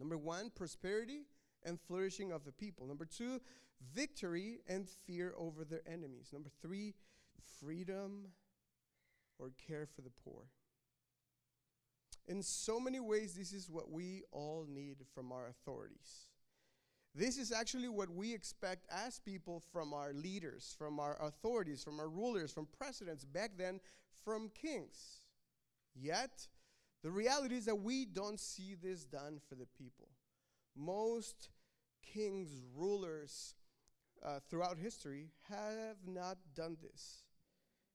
Number 0.00 0.18
one, 0.18 0.50
prosperity 0.50 1.26
and 1.62 1.78
flourishing 1.78 2.32
of 2.32 2.44
the 2.44 2.52
people. 2.52 2.86
Number 2.86 3.04
two, 3.04 3.40
victory 3.94 4.60
and 4.66 4.88
fear 4.88 5.34
over 5.36 5.64
their 5.64 5.82
enemies. 5.86 6.30
Number 6.32 6.50
three, 6.62 6.94
freedom 7.60 8.28
or 9.38 9.52
care 9.68 9.86
for 9.86 10.00
the 10.02 10.10
poor. 10.24 10.44
In 12.26 12.42
so 12.42 12.80
many 12.80 13.00
ways, 13.00 13.34
this 13.34 13.52
is 13.52 13.68
what 13.68 13.90
we 13.90 14.22
all 14.32 14.66
need 14.68 14.98
from 15.14 15.32
our 15.32 15.48
authorities. 15.48 16.28
This 17.14 17.38
is 17.38 17.50
actually 17.50 17.88
what 17.88 18.08
we 18.08 18.32
expect 18.32 18.86
as 18.90 19.18
people 19.18 19.62
from 19.72 19.92
our 19.92 20.12
leaders, 20.12 20.74
from 20.78 21.00
our 21.00 21.20
authorities, 21.20 21.82
from 21.82 21.98
our 21.98 22.08
rulers, 22.08 22.52
from 22.52 22.66
presidents, 22.78 23.24
back 23.24 23.52
then 23.58 23.80
from 24.24 24.50
kings. 24.50 25.20
Yet, 25.94 26.46
the 27.02 27.10
reality 27.10 27.56
is 27.56 27.64
that 27.64 27.80
we 27.80 28.04
don't 28.04 28.38
see 28.38 28.74
this 28.74 29.04
done 29.04 29.40
for 29.48 29.54
the 29.54 29.66
people. 29.78 30.08
Most 30.76 31.48
kings, 32.02 32.50
rulers 32.76 33.54
uh, 34.24 34.40
throughout 34.48 34.76
history 34.76 35.30
have 35.48 35.96
not 36.06 36.36
done 36.54 36.76
this. 36.82 37.24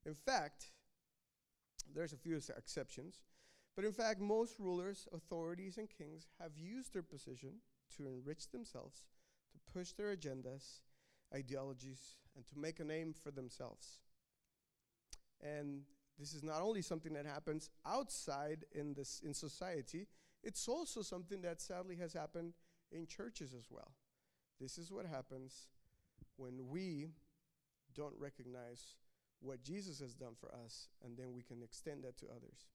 In 0.05 0.13
fact, 0.13 0.71
there's 1.93 2.13
a 2.13 2.17
few 2.17 2.39
exceptions, 2.57 3.21
but 3.75 3.85
in 3.85 3.91
fact, 3.91 4.21
most 4.21 4.59
rulers, 4.59 5.07
authorities, 5.13 5.77
and 5.77 5.89
kings 5.89 6.27
have 6.39 6.57
used 6.57 6.93
their 6.93 7.03
position 7.03 7.55
to 7.95 8.07
enrich 8.07 8.49
themselves, 8.51 9.03
to 9.51 9.73
push 9.73 9.91
their 9.91 10.15
agendas, 10.15 10.81
ideologies, 11.33 12.15
and 12.35 12.47
to 12.47 12.57
make 12.57 12.79
a 12.79 12.83
name 12.83 13.13
for 13.13 13.31
themselves. 13.31 13.99
And 15.41 15.83
this 16.19 16.33
is 16.33 16.43
not 16.43 16.61
only 16.61 16.81
something 16.81 17.13
that 17.13 17.25
happens 17.25 17.69
outside 17.85 18.65
in 18.73 18.93
this 18.93 19.21
in 19.25 19.33
society, 19.33 20.07
it's 20.43 20.67
also 20.67 21.01
something 21.01 21.41
that 21.41 21.61
sadly 21.61 21.95
has 21.97 22.13
happened 22.13 22.53
in 22.91 23.07
churches 23.07 23.53
as 23.53 23.65
well. 23.69 23.91
This 24.59 24.77
is 24.77 24.91
what 24.91 25.05
happens 25.05 25.67
when 26.37 26.67
we 26.69 27.09
don't 27.93 28.13
recognize 28.17 28.95
what 29.41 29.63
Jesus 29.63 29.99
has 29.99 30.13
done 30.13 30.35
for 30.39 30.53
us 30.63 30.87
and 31.03 31.17
then 31.17 31.33
we 31.33 31.43
can 31.43 31.61
extend 31.61 32.03
that 32.03 32.17
to 32.19 32.25
others. 32.27 32.67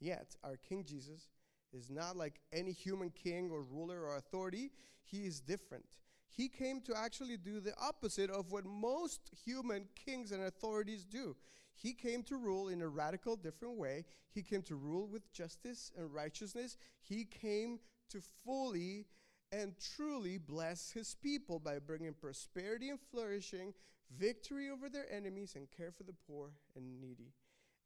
Yet, 0.00 0.34
our 0.42 0.56
King 0.56 0.84
Jesus 0.84 1.28
is 1.72 1.90
not 1.90 2.16
like 2.16 2.40
any 2.52 2.72
human 2.72 3.10
king 3.10 3.50
or 3.50 3.62
ruler 3.62 4.02
or 4.02 4.16
authority, 4.16 4.70
he 5.02 5.26
is 5.26 5.40
different. 5.40 5.96
He 6.28 6.48
came 6.48 6.80
to 6.82 6.96
actually 6.96 7.36
do 7.36 7.60
the 7.60 7.74
opposite 7.80 8.30
of 8.30 8.50
what 8.52 8.64
most 8.64 9.20
human 9.44 9.86
kings 9.94 10.32
and 10.32 10.42
authorities 10.44 11.04
do. 11.04 11.36
He 11.74 11.92
came 11.92 12.22
to 12.24 12.36
rule 12.36 12.68
in 12.68 12.82
a 12.82 12.88
radical 12.88 13.36
different 13.36 13.76
way. 13.76 14.04
He 14.30 14.42
came 14.42 14.62
to 14.62 14.76
rule 14.76 15.06
with 15.06 15.32
justice 15.32 15.90
and 15.96 16.12
righteousness. 16.12 16.76
He 17.00 17.24
came 17.24 17.80
to 18.10 18.20
fully 18.44 19.06
and 19.50 19.74
truly 19.96 20.38
bless 20.38 20.90
his 20.90 21.14
people 21.14 21.58
by 21.58 21.78
bringing 21.78 22.14
prosperity 22.14 22.88
and 22.88 22.98
flourishing, 23.10 23.74
victory 24.16 24.70
over 24.70 24.88
their 24.88 25.10
enemies, 25.12 25.54
and 25.56 25.70
care 25.70 25.92
for 25.92 26.04
the 26.04 26.14
poor 26.26 26.50
and 26.74 27.00
needy. 27.00 27.32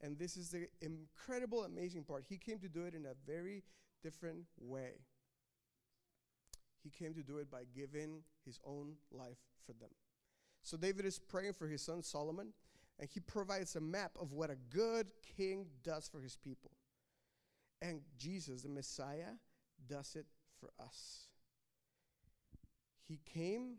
And 0.00 0.18
this 0.18 0.36
is 0.36 0.50
the 0.50 0.68
incredible, 0.80 1.64
amazing 1.64 2.04
part. 2.04 2.24
He 2.28 2.36
came 2.36 2.58
to 2.58 2.68
do 2.68 2.84
it 2.84 2.94
in 2.94 3.06
a 3.06 3.14
very 3.26 3.64
different 4.02 4.44
way. 4.58 5.00
He 6.82 6.90
came 6.90 7.14
to 7.14 7.22
do 7.22 7.38
it 7.38 7.50
by 7.50 7.62
giving 7.74 8.22
his 8.44 8.60
own 8.64 8.94
life 9.10 9.38
for 9.66 9.72
them. 9.72 9.90
So 10.62 10.76
David 10.76 11.04
is 11.04 11.18
praying 11.18 11.54
for 11.54 11.66
his 11.66 11.82
son 11.82 12.02
Solomon, 12.02 12.52
and 12.98 13.08
he 13.08 13.20
provides 13.20 13.76
a 13.76 13.80
map 13.80 14.12
of 14.20 14.32
what 14.32 14.50
a 14.50 14.56
good 14.70 15.08
king 15.36 15.66
does 15.82 16.08
for 16.08 16.20
his 16.20 16.36
people. 16.36 16.70
And 17.82 18.00
Jesus, 18.16 18.62
the 18.62 18.68
Messiah, 18.68 19.34
does 19.86 20.16
it 20.16 20.26
for 20.58 20.70
us. 20.82 21.28
He 23.06 23.20
came 23.24 23.76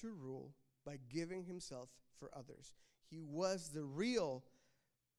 to 0.00 0.12
rule 0.12 0.52
by 0.84 0.98
giving 1.08 1.44
himself 1.44 1.88
for 2.18 2.30
others. 2.36 2.74
He 3.08 3.20
was 3.20 3.70
the 3.70 3.84
real 3.84 4.42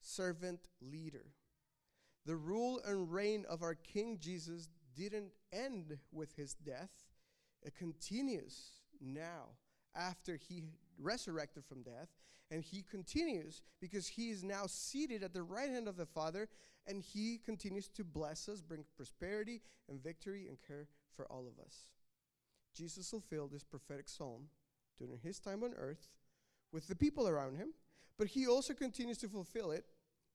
servant 0.01 0.67
leader. 0.81 1.25
The 2.25 2.36
rule 2.36 2.81
and 2.86 3.12
reign 3.12 3.45
of 3.50 3.63
our 3.63 3.75
King 3.75 4.17
Jesus 4.19 4.67
didn't 4.95 5.31
end 5.51 5.98
with 6.12 6.36
his 6.36 6.53
death, 6.53 6.91
it 7.62 7.75
continues 7.75 8.81
now 9.01 9.50
after 9.95 10.38
he 10.38 10.63
resurrected 11.00 11.65
from 11.65 11.84
death. 11.84 12.10
And 12.52 12.64
he 12.64 12.84
continues 12.84 13.64
because 13.82 14.08
he 14.08 14.30
is 14.30 14.44
now 14.44 14.66
seated 14.68 15.24
at 15.24 15.34
the 15.34 15.44
right 15.44 15.70
hand 15.70 15.88
of 15.88 15.98
the 15.98 16.06
Father 16.06 16.48
and 16.88 17.02
he 17.02 17.40
continues 17.44 17.88
to 17.90 18.04
bless 18.04 18.48
us, 18.48 18.62
bring 18.62 18.86
prosperity 18.96 19.62
and 19.90 20.04
victory 20.04 20.48
and 20.48 20.58
care 20.68 20.88
for 21.16 21.25
all 21.32 21.48
of 21.48 21.64
us. 21.64 21.88
Jesus 22.75 23.10
fulfilled 23.10 23.52
this 23.52 23.64
prophetic 23.64 24.08
psalm 24.08 24.50
during 25.00 25.18
his 25.18 25.40
time 25.40 25.64
on 25.64 25.74
earth 25.75 26.10
with 26.72 26.88
the 26.88 26.96
people 26.96 27.28
around 27.28 27.56
him, 27.56 27.74
but 28.18 28.28
he 28.28 28.48
also 28.48 28.74
continues 28.74 29.18
to 29.20 29.28
fulfill 29.28 29.72
it 29.72 29.86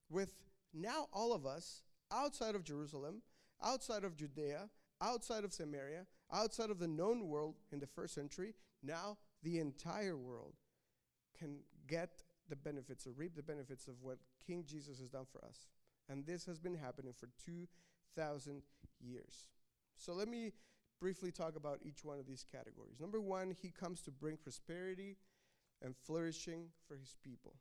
with 0.09 0.31
now 0.73 1.07
all 1.13 1.33
of 1.33 1.45
us 1.45 1.83
outside 2.11 2.55
of 2.55 2.63
Jerusalem, 2.63 3.21
outside 3.63 4.03
of 4.03 4.15
Judea, 4.15 4.69
outside 5.01 5.43
of 5.43 5.53
Samaria, 5.53 6.05
outside 6.31 6.69
of 6.69 6.79
the 6.79 6.87
known 6.87 7.27
world 7.27 7.55
in 7.71 7.79
the 7.79 7.87
first 7.87 8.13
century, 8.13 8.53
now 8.83 9.17
the 9.43 9.59
entire 9.59 10.17
world 10.17 10.53
can 11.37 11.57
get 11.87 12.23
the 12.49 12.55
benefits 12.55 13.07
or 13.07 13.11
reap 13.11 13.35
the 13.35 13.43
benefits 13.43 13.87
of 13.87 13.95
what 14.01 14.17
King 14.45 14.63
Jesus 14.67 14.99
has 14.99 15.09
done 15.09 15.25
for 15.31 15.43
us. 15.45 15.67
And 16.09 16.25
this 16.25 16.45
has 16.45 16.59
been 16.59 16.75
happening 16.75 17.13
for 17.17 17.29
2,000 17.45 18.61
years. 18.99 19.47
So 19.95 20.13
let 20.13 20.27
me 20.27 20.51
briefly 20.99 21.31
talk 21.31 21.55
about 21.55 21.79
each 21.83 22.03
one 22.03 22.19
of 22.19 22.27
these 22.27 22.45
categories. 22.49 22.99
Number 22.99 23.19
one, 23.19 23.55
he 23.61 23.69
comes 23.69 24.01
to 24.03 24.11
bring 24.11 24.37
prosperity 24.37 25.17
and 25.81 25.95
flourishing 25.95 26.67
for 26.87 26.95
his 26.95 27.15
people. 27.23 27.55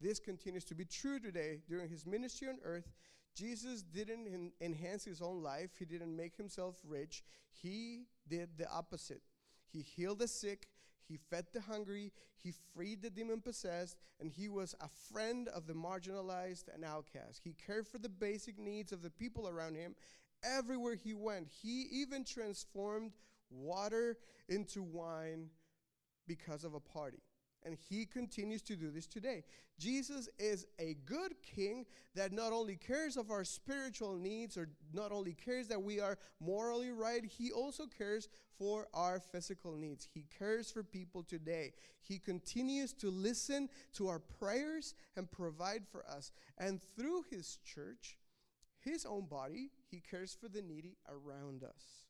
This 0.00 0.18
continues 0.18 0.64
to 0.64 0.74
be 0.74 0.84
true 0.84 1.20
today. 1.20 1.60
During 1.68 1.88
his 1.88 2.04
ministry 2.04 2.48
on 2.48 2.58
earth, 2.64 2.90
Jesus 3.34 3.82
didn't 3.82 4.26
en- 4.26 4.52
enhance 4.60 5.04
his 5.04 5.20
own 5.20 5.42
life, 5.42 5.70
he 5.78 5.84
didn't 5.84 6.14
make 6.14 6.36
himself 6.36 6.76
rich. 6.86 7.24
He 7.50 8.06
did 8.28 8.50
the 8.56 8.70
opposite. 8.70 9.22
He 9.72 9.80
healed 9.80 10.18
the 10.18 10.28
sick, 10.28 10.68
he 11.08 11.18
fed 11.30 11.46
the 11.52 11.60
hungry, 11.60 12.12
he 12.42 12.52
freed 12.74 13.02
the 13.02 13.10
demon 13.10 13.40
possessed, 13.40 13.96
and 14.20 14.30
he 14.30 14.48
was 14.48 14.74
a 14.80 14.88
friend 15.12 15.48
of 15.48 15.66
the 15.66 15.74
marginalized 15.74 16.64
and 16.72 16.84
outcast. 16.84 17.40
He 17.42 17.54
cared 17.66 17.86
for 17.86 17.98
the 17.98 18.08
basic 18.08 18.58
needs 18.58 18.92
of 18.92 19.02
the 19.02 19.10
people 19.10 19.48
around 19.48 19.76
him 19.76 19.94
everywhere 20.42 20.94
he 20.94 21.14
went. 21.14 21.48
He 21.62 21.82
even 21.90 22.24
transformed 22.24 23.12
water 23.50 24.18
into 24.48 24.82
wine 24.82 25.50
because 26.26 26.64
of 26.64 26.74
a 26.74 26.80
party. 26.80 27.22
And 27.64 27.76
he 27.88 28.04
continues 28.04 28.62
to 28.62 28.76
do 28.76 28.90
this 28.90 29.06
today. 29.06 29.42
Jesus 29.78 30.28
is 30.38 30.66
a 30.78 30.96
good 31.06 31.34
king 31.42 31.86
that 32.14 32.32
not 32.32 32.52
only 32.52 32.76
cares 32.76 33.16
of 33.16 33.30
our 33.30 33.44
spiritual 33.44 34.16
needs 34.16 34.56
or 34.56 34.68
not 34.92 35.12
only 35.12 35.32
cares 35.32 35.66
that 35.68 35.82
we 35.82 35.98
are 35.98 36.18
morally 36.40 36.90
right, 36.90 37.24
he 37.24 37.50
also 37.50 37.86
cares 37.86 38.28
for 38.58 38.86
our 38.92 39.18
physical 39.18 39.74
needs. 39.76 40.08
He 40.12 40.26
cares 40.38 40.70
for 40.70 40.82
people 40.82 41.22
today. 41.22 41.72
He 42.02 42.18
continues 42.18 42.92
to 42.94 43.10
listen 43.10 43.68
to 43.94 44.08
our 44.08 44.20
prayers 44.20 44.94
and 45.16 45.30
provide 45.30 45.84
for 45.90 46.04
us. 46.06 46.32
And 46.58 46.80
through 46.96 47.24
his 47.30 47.58
church, 47.64 48.18
his 48.78 49.06
own 49.06 49.26
body, 49.26 49.70
he 49.90 50.00
cares 50.00 50.36
for 50.38 50.48
the 50.48 50.62
needy 50.62 50.96
around 51.08 51.64
us. 51.64 52.04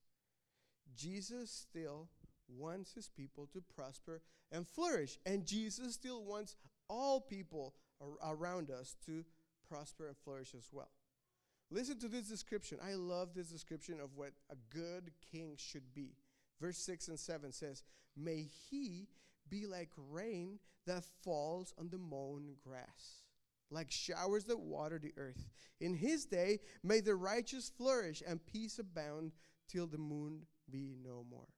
Jesus 0.96 1.50
still 1.50 2.08
wants 2.48 2.92
his 2.92 3.08
people 3.08 3.48
to 3.52 3.62
prosper 3.74 4.20
and 4.52 4.66
flourish. 4.66 5.18
And 5.26 5.46
Jesus 5.46 5.94
still 5.94 6.24
wants 6.24 6.56
all 6.88 7.20
people 7.20 7.74
ar- 8.00 8.34
around 8.34 8.70
us 8.70 8.96
to 9.06 9.24
prosper 9.68 10.08
and 10.08 10.16
flourish 10.16 10.54
as 10.56 10.68
well. 10.72 10.90
Listen 11.70 11.98
to 12.00 12.08
this 12.08 12.28
description. 12.28 12.78
I 12.82 12.94
love 12.94 13.30
this 13.34 13.48
description 13.48 13.98
of 14.00 14.10
what 14.14 14.32
a 14.50 14.56
good 14.70 15.10
king 15.32 15.54
should 15.56 15.94
be. 15.94 16.16
Verse 16.60 16.78
6 16.78 17.08
and 17.08 17.18
7 17.18 17.52
says, 17.52 17.82
May 18.16 18.46
he 18.70 19.08
be 19.48 19.66
like 19.66 19.90
rain 19.96 20.58
that 20.86 21.04
falls 21.22 21.72
on 21.78 21.88
the 21.90 21.98
mown 21.98 22.54
grass 22.62 23.24
like 23.74 23.90
showers 23.90 24.44
that 24.44 24.60
water 24.60 24.98
the 24.98 25.12
earth. 25.16 25.48
In 25.80 25.94
his 25.94 26.24
day, 26.24 26.60
may 26.82 27.00
the 27.00 27.14
righteous 27.14 27.70
flourish 27.76 28.22
and 28.26 28.44
peace 28.46 28.78
abound 28.78 29.32
till 29.68 29.86
the 29.86 29.98
moon 29.98 30.42
be 30.70 30.94
no 31.02 31.24
more. 31.28 31.48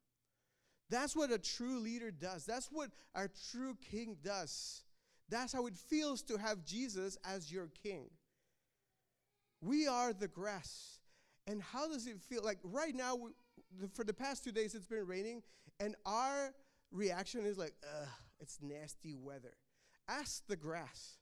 That's 0.89 1.17
what 1.17 1.33
a 1.33 1.39
true 1.39 1.81
leader 1.81 2.11
does. 2.11 2.45
That's 2.45 2.69
what 2.71 2.91
our 3.15 3.29
true 3.51 3.77
king 3.91 4.17
does. 4.23 4.83
That's 5.29 5.53
how 5.53 5.67
it 5.67 5.77
feels 5.77 6.23
to 6.23 6.37
have 6.37 6.65
Jesus 6.65 7.19
as 7.25 7.51
your 7.51 7.69
king. 7.83 8.11
We 9.61 9.89
are 9.89 10.13
the 10.13 10.29
grass. 10.29 11.01
And 11.49 11.61
how 11.61 11.89
does 11.89 12.07
it 12.07 12.21
feel? 12.21 12.43
Like 12.45 12.59
right 12.63 12.95
now, 12.95 13.17
we, 13.17 13.31
the, 13.81 13.89
for 13.89 14.05
the 14.05 14.15
past 14.15 14.45
two 14.45 14.53
days, 14.53 14.75
it's 14.75 14.87
been 14.87 15.07
raining, 15.07 15.43
and 15.81 15.97
our 16.05 16.53
reaction 16.93 17.45
is 17.45 17.59
like, 17.59 17.75
ugh, 17.83 18.09
it's 18.41 18.59
nasty 18.63 19.17
weather. 19.17 19.55
Ask 20.09 20.47
the 20.47 20.57
grass. 20.57 21.19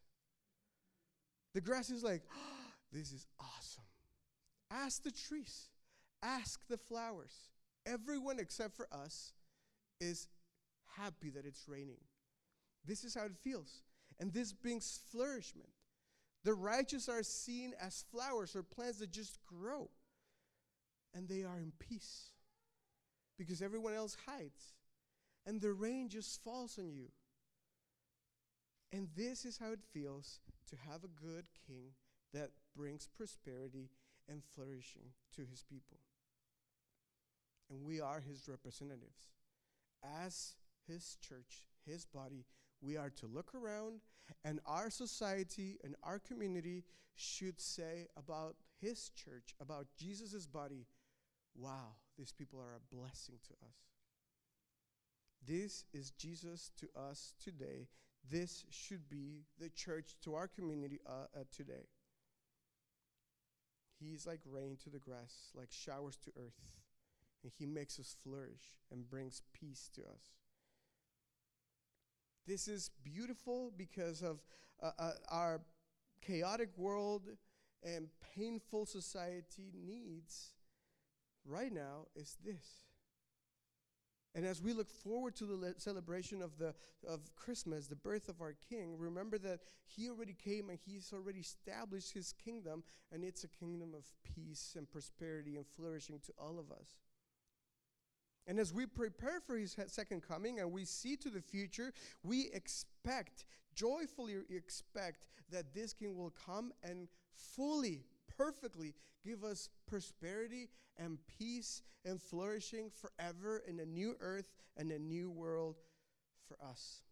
The 1.54 1.60
grass 1.60 1.90
is 1.90 2.02
like, 2.02 2.22
oh, 2.34 2.66
this 2.92 3.12
is 3.12 3.26
awesome. 3.40 3.84
Ask 4.70 5.02
the 5.02 5.12
trees. 5.12 5.68
Ask 6.22 6.60
the 6.68 6.78
flowers. 6.78 7.50
Everyone 7.86 8.38
except 8.38 8.76
for 8.76 8.88
us 8.92 9.32
is 10.00 10.28
happy 10.96 11.30
that 11.30 11.46
it's 11.46 11.68
raining. 11.68 12.00
This 12.84 13.04
is 13.04 13.14
how 13.14 13.24
it 13.24 13.36
feels. 13.42 13.82
And 14.20 14.32
this 14.32 14.52
brings 14.52 15.00
flourishment. 15.10 15.70
The 16.44 16.54
righteous 16.54 17.08
are 17.08 17.22
seen 17.22 17.72
as 17.80 18.04
flowers 18.10 18.54
or 18.54 18.62
plants 18.62 18.98
that 18.98 19.10
just 19.10 19.38
grow. 19.46 19.90
And 21.14 21.28
they 21.28 21.42
are 21.42 21.58
in 21.58 21.72
peace 21.78 22.30
because 23.38 23.62
everyone 23.62 23.94
else 23.94 24.16
hides. 24.26 24.74
And 25.46 25.60
the 25.60 25.72
rain 25.72 26.08
just 26.08 26.42
falls 26.42 26.78
on 26.78 26.90
you. 26.90 27.08
And 28.92 29.08
this 29.16 29.44
is 29.44 29.58
how 29.58 29.72
it 29.72 29.80
feels 29.92 30.40
to 30.70 30.76
have 30.88 31.02
a 31.02 31.08
good 31.08 31.46
king 31.66 31.92
that 32.32 32.50
brings 32.76 33.08
prosperity 33.16 33.90
and 34.28 34.42
flourishing 34.54 35.12
to 35.36 35.42
his 35.42 35.62
people. 35.62 35.98
And 37.70 37.84
we 37.84 38.00
are 38.00 38.20
his 38.20 38.48
representatives. 38.48 39.33
As 40.22 40.54
his 40.86 41.16
church, 41.26 41.64
his 41.86 42.04
body, 42.04 42.44
we 42.80 42.96
are 42.96 43.10
to 43.10 43.26
look 43.26 43.54
around, 43.54 44.00
and 44.44 44.60
our 44.66 44.90
society 44.90 45.78
and 45.82 45.96
our 46.02 46.18
community 46.18 46.84
should 47.14 47.60
say 47.60 48.06
about 48.16 48.56
his 48.80 49.10
church, 49.10 49.54
about 49.60 49.86
Jesus' 49.96 50.46
body, 50.46 50.86
wow, 51.54 51.94
these 52.18 52.32
people 52.32 52.60
are 52.60 52.76
a 52.76 52.94
blessing 52.94 53.36
to 53.46 53.54
us. 53.66 53.76
This 55.46 55.84
is 55.92 56.10
Jesus 56.12 56.70
to 56.78 56.88
us 56.98 57.34
today. 57.42 57.88
This 58.30 58.64
should 58.70 59.08
be 59.08 59.44
the 59.60 59.68
church 59.68 60.16
to 60.22 60.34
our 60.34 60.48
community 60.48 61.00
uh, 61.06 61.26
uh, 61.34 61.44
today. 61.54 61.86
He's 64.00 64.26
like 64.26 64.40
rain 64.46 64.76
to 64.84 64.90
the 64.90 64.98
grass, 64.98 65.50
like 65.54 65.70
showers 65.70 66.16
to 66.24 66.30
earth. 66.36 66.83
And 67.44 67.52
he 67.56 67.66
makes 67.66 68.00
us 68.00 68.16
flourish 68.24 68.80
and 68.90 69.08
brings 69.08 69.42
peace 69.52 69.90
to 69.94 70.00
us. 70.00 70.32
This 72.46 72.68
is 72.68 72.90
beautiful 73.04 73.72
because 73.76 74.22
of 74.22 74.42
uh, 74.82 74.90
uh, 74.98 75.10
our 75.30 75.60
chaotic 76.20 76.70
world 76.76 77.28
and 77.82 78.08
painful 78.34 78.86
society 78.86 79.70
needs 79.86 80.54
right 81.44 81.72
now 81.72 82.06
is 82.16 82.36
this. 82.44 82.84
And 84.34 84.44
as 84.44 84.60
we 84.60 84.72
look 84.72 84.90
forward 84.90 85.36
to 85.36 85.44
the 85.44 85.54
le- 85.54 85.78
celebration 85.78 86.42
of 86.42 86.58
the 86.58 86.74
of 87.08 87.20
Christmas, 87.36 87.86
the 87.86 87.94
birth 87.94 88.28
of 88.28 88.40
our 88.40 88.56
King, 88.68 88.96
remember 88.98 89.38
that 89.38 89.60
He 89.84 90.08
already 90.08 90.34
came 90.34 90.70
and 90.70 90.78
He's 90.84 91.12
already 91.12 91.40
established 91.40 92.12
His 92.12 92.32
kingdom, 92.32 92.82
and 93.12 93.22
it's 93.22 93.44
a 93.44 93.48
kingdom 93.48 93.94
of 93.94 94.04
peace 94.24 94.74
and 94.76 94.90
prosperity 94.90 95.56
and 95.56 95.66
flourishing 95.76 96.18
to 96.26 96.32
all 96.36 96.58
of 96.58 96.72
us. 96.72 96.96
And 98.46 98.58
as 98.58 98.74
we 98.74 98.86
prepare 98.86 99.40
for 99.40 99.56
his 99.56 99.76
second 99.86 100.22
coming 100.22 100.60
and 100.60 100.70
we 100.70 100.84
see 100.84 101.16
to 101.16 101.30
the 101.30 101.40
future, 101.40 101.92
we 102.22 102.50
expect, 102.52 103.46
joyfully 103.74 104.36
expect, 104.50 105.26
that 105.50 105.72
this 105.74 105.92
king 105.92 106.16
will 106.16 106.32
come 106.46 106.72
and 106.82 107.08
fully, 107.34 108.04
perfectly 108.36 108.94
give 109.24 109.44
us 109.44 109.68
prosperity 109.86 110.68
and 110.98 111.18
peace 111.38 111.82
and 112.04 112.20
flourishing 112.20 112.90
forever 112.90 113.62
in 113.66 113.80
a 113.80 113.86
new 113.86 114.14
earth 114.20 114.52
and 114.76 114.90
a 114.90 114.98
new 114.98 115.30
world 115.30 115.76
for 116.46 116.56
us. 116.62 117.02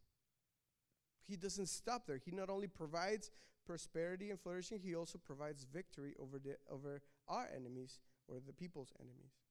He 1.26 1.36
doesn't 1.36 1.68
stop 1.68 2.06
there. 2.06 2.20
He 2.22 2.30
not 2.30 2.50
only 2.50 2.66
provides 2.66 3.30
prosperity 3.64 4.30
and 4.30 4.38
flourishing, 4.38 4.80
he 4.80 4.94
also 4.94 5.18
provides 5.18 5.64
victory 5.72 6.14
over, 6.20 6.38
the, 6.38 6.56
over 6.70 7.00
our 7.28 7.48
enemies 7.54 8.00
or 8.28 8.36
the 8.44 8.52
people's 8.52 8.92
enemies. 8.98 9.41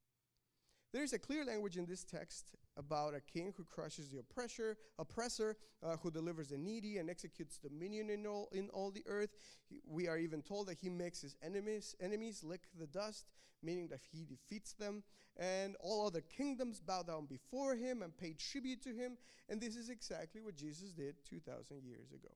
There's 0.93 1.13
a 1.13 1.19
clear 1.19 1.45
language 1.45 1.77
in 1.77 1.85
this 1.85 2.03
text 2.03 2.51
about 2.77 3.13
a 3.13 3.21
king 3.21 3.53
who 3.55 3.63
crushes 3.63 4.09
the 4.09 4.19
oppressor, 4.19 4.77
oppressor, 4.99 5.55
uh, 5.83 5.95
who 5.97 6.11
delivers 6.11 6.49
the 6.49 6.57
needy 6.57 6.97
and 6.97 7.09
executes 7.09 7.57
dominion 7.57 8.09
in 8.09 8.25
all, 8.25 8.49
in 8.51 8.69
all 8.69 8.91
the 8.91 9.03
earth. 9.07 9.29
He, 9.69 9.79
we 9.85 10.07
are 10.07 10.17
even 10.17 10.41
told 10.41 10.67
that 10.67 10.77
he 10.77 10.89
makes 10.89 11.21
his 11.21 11.35
enemies 11.41 11.95
enemies 12.01 12.43
lick 12.43 12.61
the 12.77 12.87
dust, 12.87 13.25
meaning 13.63 13.87
that 13.87 14.01
he 14.11 14.25
defeats 14.25 14.73
them, 14.73 15.03
and 15.37 15.77
all 15.79 16.05
other 16.05 16.21
kingdoms 16.21 16.81
bow 16.81 17.03
down 17.03 17.25
before 17.25 17.75
him 17.75 18.01
and 18.01 18.15
pay 18.15 18.33
tribute 18.33 18.81
to 18.83 18.93
him. 18.93 19.17
And 19.47 19.61
this 19.61 19.75
is 19.77 19.89
exactly 19.89 20.41
what 20.41 20.55
Jesus 20.55 20.91
did 20.91 21.15
2,000 21.29 21.83
years 21.85 22.11
ago. 22.11 22.33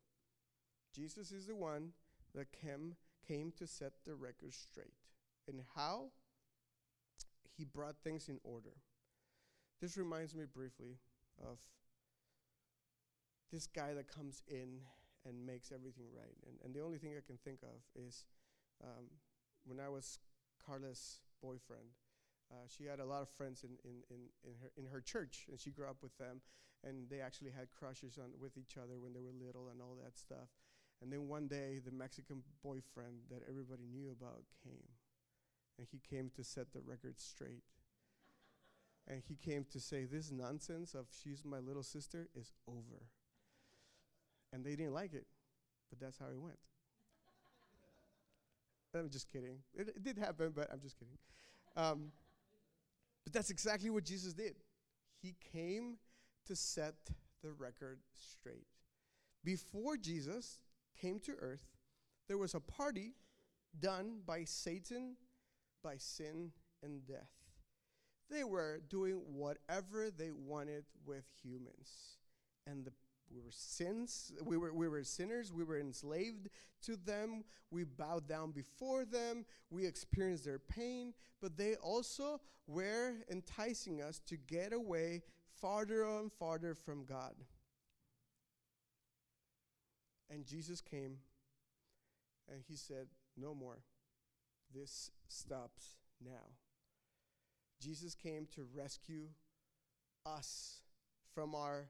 Jesus 0.94 1.32
is 1.32 1.48
the 1.48 1.56
one 1.56 1.92
that 2.34 2.48
came, 2.54 2.96
came 3.28 3.52
to 3.58 3.68
set 3.68 3.94
the 4.06 4.16
record 4.16 4.54
straight. 4.54 4.94
And 5.48 5.62
how? 5.76 6.12
He 7.58 7.64
brought 7.64 7.96
things 8.04 8.30
in 8.30 8.40
order. 8.44 8.76
This 9.82 9.98
reminds 9.98 10.36
me 10.36 10.46
briefly 10.46 11.00
of 11.42 11.60
this 13.52 13.68
guy 13.68 13.94
that 13.94 14.08
comes 14.08 14.42
in 14.48 14.82
and 15.26 15.46
makes 15.46 15.72
everything 15.72 16.06
right. 16.16 16.36
And, 16.48 16.58
and 16.64 16.74
the 16.74 16.82
only 16.82 16.98
thing 16.98 17.12
I 17.18 17.26
can 17.26 17.38
think 17.38 17.60
of 17.64 17.82
is 17.96 18.26
um, 18.84 19.06
when 19.66 19.80
I 19.80 19.90
was 19.90 20.20
Carla's 20.64 21.20
boyfriend, 21.42 21.96
uh, 22.52 22.68
she 22.68 22.86
had 22.86 23.00
a 23.00 23.06
lot 23.06 23.22
of 23.22 23.30
friends 23.30 23.64
in, 23.64 23.78
in, 23.84 24.04
in, 24.10 24.22
in, 24.44 24.54
her, 24.62 24.72
in 24.78 24.86
her 24.86 25.02
church, 25.02 25.48
and 25.50 25.60
she 25.60 25.72
grew 25.72 25.90
up 25.90 25.98
with 26.04 26.16
them, 26.18 26.42
and 26.84 27.10
they 27.10 27.20
actually 27.20 27.52
had 27.52 27.72
crushes 27.72 28.20
on, 28.22 28.30
with 28.40 28.58
each 28.58 28.78
other 28.78 29.00
when 29.00 29.14
they 29.14 29.22
were 29.22 29.34
little 29.34 29.70
and 29.70 29.82
all 29.82 29.98
that 30.04 30.18
stuff. 30.18 30.54
And 31.02 31.12
then 31.12 31.28
one 31.28 31.48
day, 31.48 31.82
the 31.84 31.92
Mexican 31.92 32.44
boyfriend 32.64 33.28
that 33.30 33.42
everybody 33.50 33.84
knew 33.92 34.12
about 34.12 34.44
came 34.64 34.86
and 35.78 35.88
he 35.92 36.00
came 36.10 36.30
to 36.36 36.44
set 36.44 36.72
the 36.74 36.82
record 36.82 37.20
straight. 37.20 37.64
and 39.08 39.22
he 39.28 39.36
came 39.36 39.66
to 39.72 39.80
say, 39.80 40.06
This 40.06 40.32
nonsense 40.32 40.94
of 40.94 41.08
she's 41.24 41.44
my 41.46 41.60
little 41.60 41.84
sister 41.84 42.28
is 42.36 42.54
over. 42.68 43.08
And 44.54 44.64
they 44.64 44.76
didn't 44.76 44.94
like 44.94 45.14
it, 45.14 45.26
but 45.90 46.00
that's 46.00 46.18
how 46.18 46.28
it 46.28 46.40
went. 46.40 46.60
I'm 48.96 49.10
just 49.10 49.32
kidding. 49.32 49.58
It, 49.74 49.90
it, 49.90 50.04
did 50.04 50.18
happen, 50.18 50.54
but 50.56 50.70
I'm 50.72 50.80
just 50.80 50.98
kidding. 50.98 51.18
Um, 51.76 52.12
but 53.26 53.34
that's 53.34 53.50
exactly 53.50 53.90
what 53.90 54.06
Jesus 54.06 54.34
did. 54.34 54.56
He 55.22 55.36
came 55.52 55.98
to 56.46 56.56
set 56.56 56.96
the 57.44 57.52
record 57.52 58.00
straight. 58.14 58.68
Before 59.44 59.98
Jesus 59.98 60.60
came 61.00 61.20
to 61.22 61.34
earth, 61.40 61.66
there 62.28 62.38
was 62.38 62.56
a 62.56 62.60
party 62.60 63.14
done 63.80 64.20
by 64.26 64.44
Satan 64.46 65.16
by 65.86 65.98
sin 65.98 66.52
and 66.82 67.06
death. 67.06 67.30
They 68.30 68.44
were 68.44 68.82
doing 68.90 69.22
whatever 69.28 70.10
they 70.10 70.32
wanted 70.32 70.86
with 71.06 71.26
humans. 71.44 72.18
And 72.66 72.86
the, 72.86 72.92
we 73.32 73.40
were 73.40 73.52
sins, 73.52 74.34
we 74.44 74.58
were, 74.58 74.74
we 74.74 74.88
were 74.88 75.04
sinners, 75.04 75.54
we 75.54 75.64
were 75.64 75.80
enslaved 75.80 76.50
to 76.84 76.96
them, 76.96 77.44
we 77.70 77.84
bowed 77.84 78.28
down 78.28 78.52
before 78.52 79.06
them, 79.06 79.46
we 79.70 79.86
experienced 79.86 80.44
their 80.44 80.58
pain, 80.58 81.14
but 81.40 81.56
they 81.56 81.76
also 81.76 82.42
were 82.66 83.14
enticing 83.32 84.02
us 84.02 84.20
to 84.28 84.38
get 84.38 84.74
away 84.74 85.22
farther 85.62 86.04
and 86.04 86.32
farther 86.34 86.74
from 86.74 87.06
God. 87.06 87.36
And 90.32 90.48
Jesus 90.48 90.82
came 90.82 91.18
and 92.52 92.64
he 92.68 92.76
said, 92.76 93.08
No 93.38 93.54
more. 93.54 93.84
This 94.76 95.10
stops 95.30 95.96
now. 96.24 96.52
Jesus 97.82 98.14
came 98.14 98.48
to 98.56 98.68
rescue 98.76 99.28
us 100.26 100.82
from 101.34 101.56
our 101.56 101.90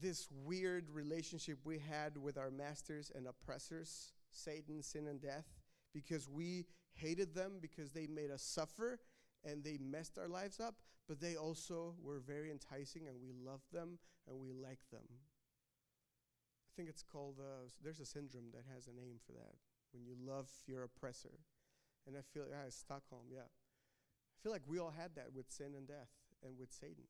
this 0.00 0.28
weird 0.44 0.90
relationship 0.90 1.58
we 1.64 1.78
had 1.78 2.18
with 2.18 2.36
our 2.36 2.50
masters 2.50 3.12
and 3.14 3.26
oppressors, 3.26 4.12
Satan, 4.32 4.82
sin, 4.82 5.06
and 5.06 5.20
death, 5.20 5.46
because 5.92 6.28
we 6.28 6.66
hated 6.94 7.34
them 7.34 7.52
because 7.60 7.90
they 7.90 8.06
made 8.06 8.30
us 8.30 8.42
suffer 8.42 8.98
and 9.44 9.62
they 9.62 9.78
messed 9.78 10.18
our 10.18 10.28
lives 10.28 10.60
up, 10.60 10.74
but 11.08 11.20
they 11.20 11.36
also 11.36 11.94
were 12.02 12.18
very 12.18 12.50
enticing 12.50 13.06
and 13.06 13.16
we 13.22 13.32
loved 13.32 13.72
them 13.72 13.98
and 14.28 14.38
we 14.40 14.52
liked 14.52 14.90
them. 14.90 15.04
I 15.08 16.70
think 16.76 16.88
it's 16.88 17.02
called, 17.04 17.36
uh, 17.38 17.68
there's 17.82 18.00
a 18.00 18.06
syndrome 18.06 18.50
that 18.52 18.64
has 18.74 18.88
a 18.88 18.92
name 18.92 19.18
for 19.24 19.32
that 19.32 19.54
when 19.92 20.04
you 20.04 20.14
love 20.18 20.50
your 20.66 20.82
oppressor. 20.82 21.38
And 22.06 22.16
I 22.16 22.20
feel, 22.32 22.44
yeah, 22.50 22.68
Stockholm, 22.68 23.26
yeah. 23.32 23.40
I 23.40 24.36
feel 24.42 24.52
like 24.52 24.62
we 24.66 24.78
all 24.78 24.92
had 24.96 25.14
that 25.16 25.32
with 25.34 25.50
sin 25.50 25.74
and 25.76 25.86
death 25.88 26.10
and 26.44 26.58
with 26.58 26.72
Satan. 26.72 27.04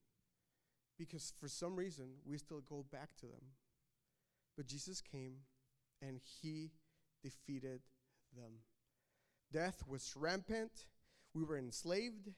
Because 0.99 1.33
for 1.41 1.49
some 1.49 1.75
reason, 1.75 2.07
we 2.25 2.39
still 2.39 2.63
go 2.69 2.85
back 2.93 3.17
to 3.17 3.27
them. 3.27 3.43
But 4.57 4.67
Jesus 4.67 5.01
came 5.01 5.35
and 6.01 6.21
he 6.23 6.71
defeated 7.23 7.81
them. 8.37 8.53
Death 9.53 9.83
was 9.89 10.13
rampant. 10.17 10.87
We 11.35 11.43
were 11.43 11.59
enslaved. 11.59 12.31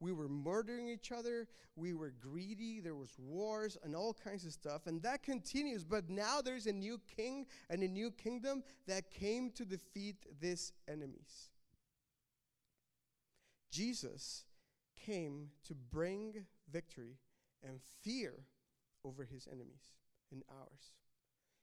We 0.00 0.12
were 0.12 0.28
murdering 0.28 0.88
each 0.88 1.12
other. 1.12 1.46
We 1.76 1.92
were 1.92 2.12
greedy. 2.18 2.80
There 2.80 2.94
was 2.94 3.10
wars 3.18 3.76
and 3.84 3.94
all 3.94 4.14
kinds 4.14 4.46
of 4.46 4.52
stuff. 4.52 4.86
And 4.86 5.02
that 5.02 5.22
continues. 5.22 5.84
But 5.84 6.08
now 6.08 6.40
there's 6.40 6.66
a 6.66 6.72
new 6.72 7.00
king 7.16 7.46
and 7.68 7.82
a 7.82 7.88
new 7.88 8.10
kingdom 8.10 8.64
that 8.86 9.10
came 9.10 9.50
to 9.52 9.64
defeat 9.64 10.16
these 10.40 10.72
enemies. 10.88 11.50
Jesus 13.70 14.44
came 14.96 15.48
to 15.66 15.74
bring 15.74 16.46
victory 16.70 17.18
and 17.62 17.80
fear 18.02 18.34
over 19.04 19.24
his 19.24 19.48
enemies 19.50 19.94
and 20.32 20.42
ours. 20.50 20.92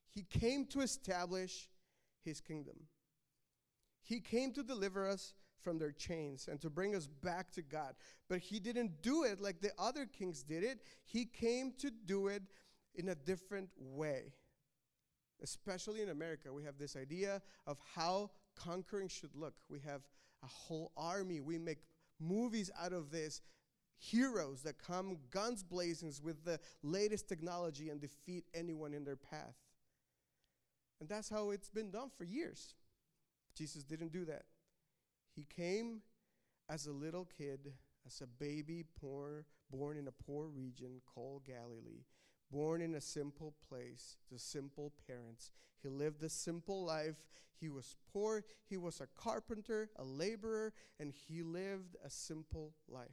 He 0.10 0.24
came 0.24 0.66
to 0.68 0.82
establish 0.82 1.70
his 2.24 2.42
kingdom. 2.42 2.76
He 4.04 4.20
came 4.20 4.54
to 4.54 4.64
deliver 4.64 5.08
us 5.08 5.34
from 5.62 5.78
their 5.80 5.92
chains 5.92 6.48
and 6.50 6.62
to 6.62 6.70
bring 6.70 6.96
us 6.96 7.08
back 7.08 7.52
to 7.52 7.62
God. 7.62 7.94
But 8.30 8.40
he 8.40 8.60
didn't 8.60 9.02
do 9.02 9.24
it 9.24 9.42
like 9.42 9.60
the 9.60 9.72
other 9.78 10.06
kings 10.06 10.44
did 10.44 10.64
it. 10.64 10.80
He 11.06 11.26
came 11.26 11.74
to 11.80 11.92
do 11.92 12.28
it 12.28 12.44
in 12.96 13.10
a 13.10 13.16
different 13.16 13.70
way. 13.78 14.34
Especially 15.44 16.02
in 16.02 16.10
America, 16.10 16.52
we 16.52 16.64
have 16.64 16.78
this 16.80 16.96
idea 16.96 17.42
of 17.68 17.78
how 17.96 18.32
conquering 18.56 19.08
should 19.08 19.36
look. 19.36 19.54
We 19.70 19.80
have 19.82 20.02
a 20.44 20.48
whole 20.48 20.92
army. 20.98 21.42
We 21.42 21.58
make 21.58 21.80
movies 22.20 22.72
out 22.80 22.94
of 22.94 23.12
this 23.12 23.42
heroes 24.00 24.62
that 24.62 24.78
come 24.78 25.18
guns 25.32 25.64
blazing 25.64 26.14
with 26.24 26.46
the 26.46 26.60
latest 26.84 27.28
technology 27.28 27.90
and 27.90 28.00
defeat 28.00 28.46
anyone 28.54 28.94
in 28.94 29.04
their 29.04 29.16
path. 29.16 29.56
And 31.00 31.10
that's 31.10 31.30
how 31.30 31.52
it's 31.52 31.70
been 31.70 31.92
done 31.92 32.10
for 32.16 32.24
years. 32.24 32.76
Jesus 33.56 33.84
didn't 33.84 34.12
do 34.12 34.26
that. 34.26 34.44
He 35.36 35.46
came 35.56 36.02
as 36.70 36.88
a 36.88 36.92
little 36.92 37.28
kid, 37.38 37.74
as 38.06 38.22
a 38.22 38.28
baby 38.28 38.84
poor, 39.00 39.46
born 39.72 39.98
in 39.98 40.08
a 40.08 40.12
poor 40.12 40.48
region 40.48 41.02
called 41.14 41.46
Galilee, 41.46 42.06
born 42.52 42.82
in 42.82 42.96
a 42.96 43.02
simple 43.02 43.54
place 43.68 44.18
to 44.30 44.40
simple 44.40 44.94
parents. 45.08 45.52
He 45.82 45.90
lived 45.90 46.24
a 46.24 46.30
simple 46.30 46.84
life. 46.84 47.16
He 47.60 47.70
was 47.70 47.96
poor. 48.14 48.44
He 48.70 48.78
was 48.78 49.02
a 49.02 49.08
carpenter, 49.22 49.90
a 49.98 50.04
laborer, 50.04 50.74
and 51.00 51.12
he 51.12 51.44
lived 51.44 51.96
a 52.04 52.10
simple 52.10 52.74
life. 52.88 53.08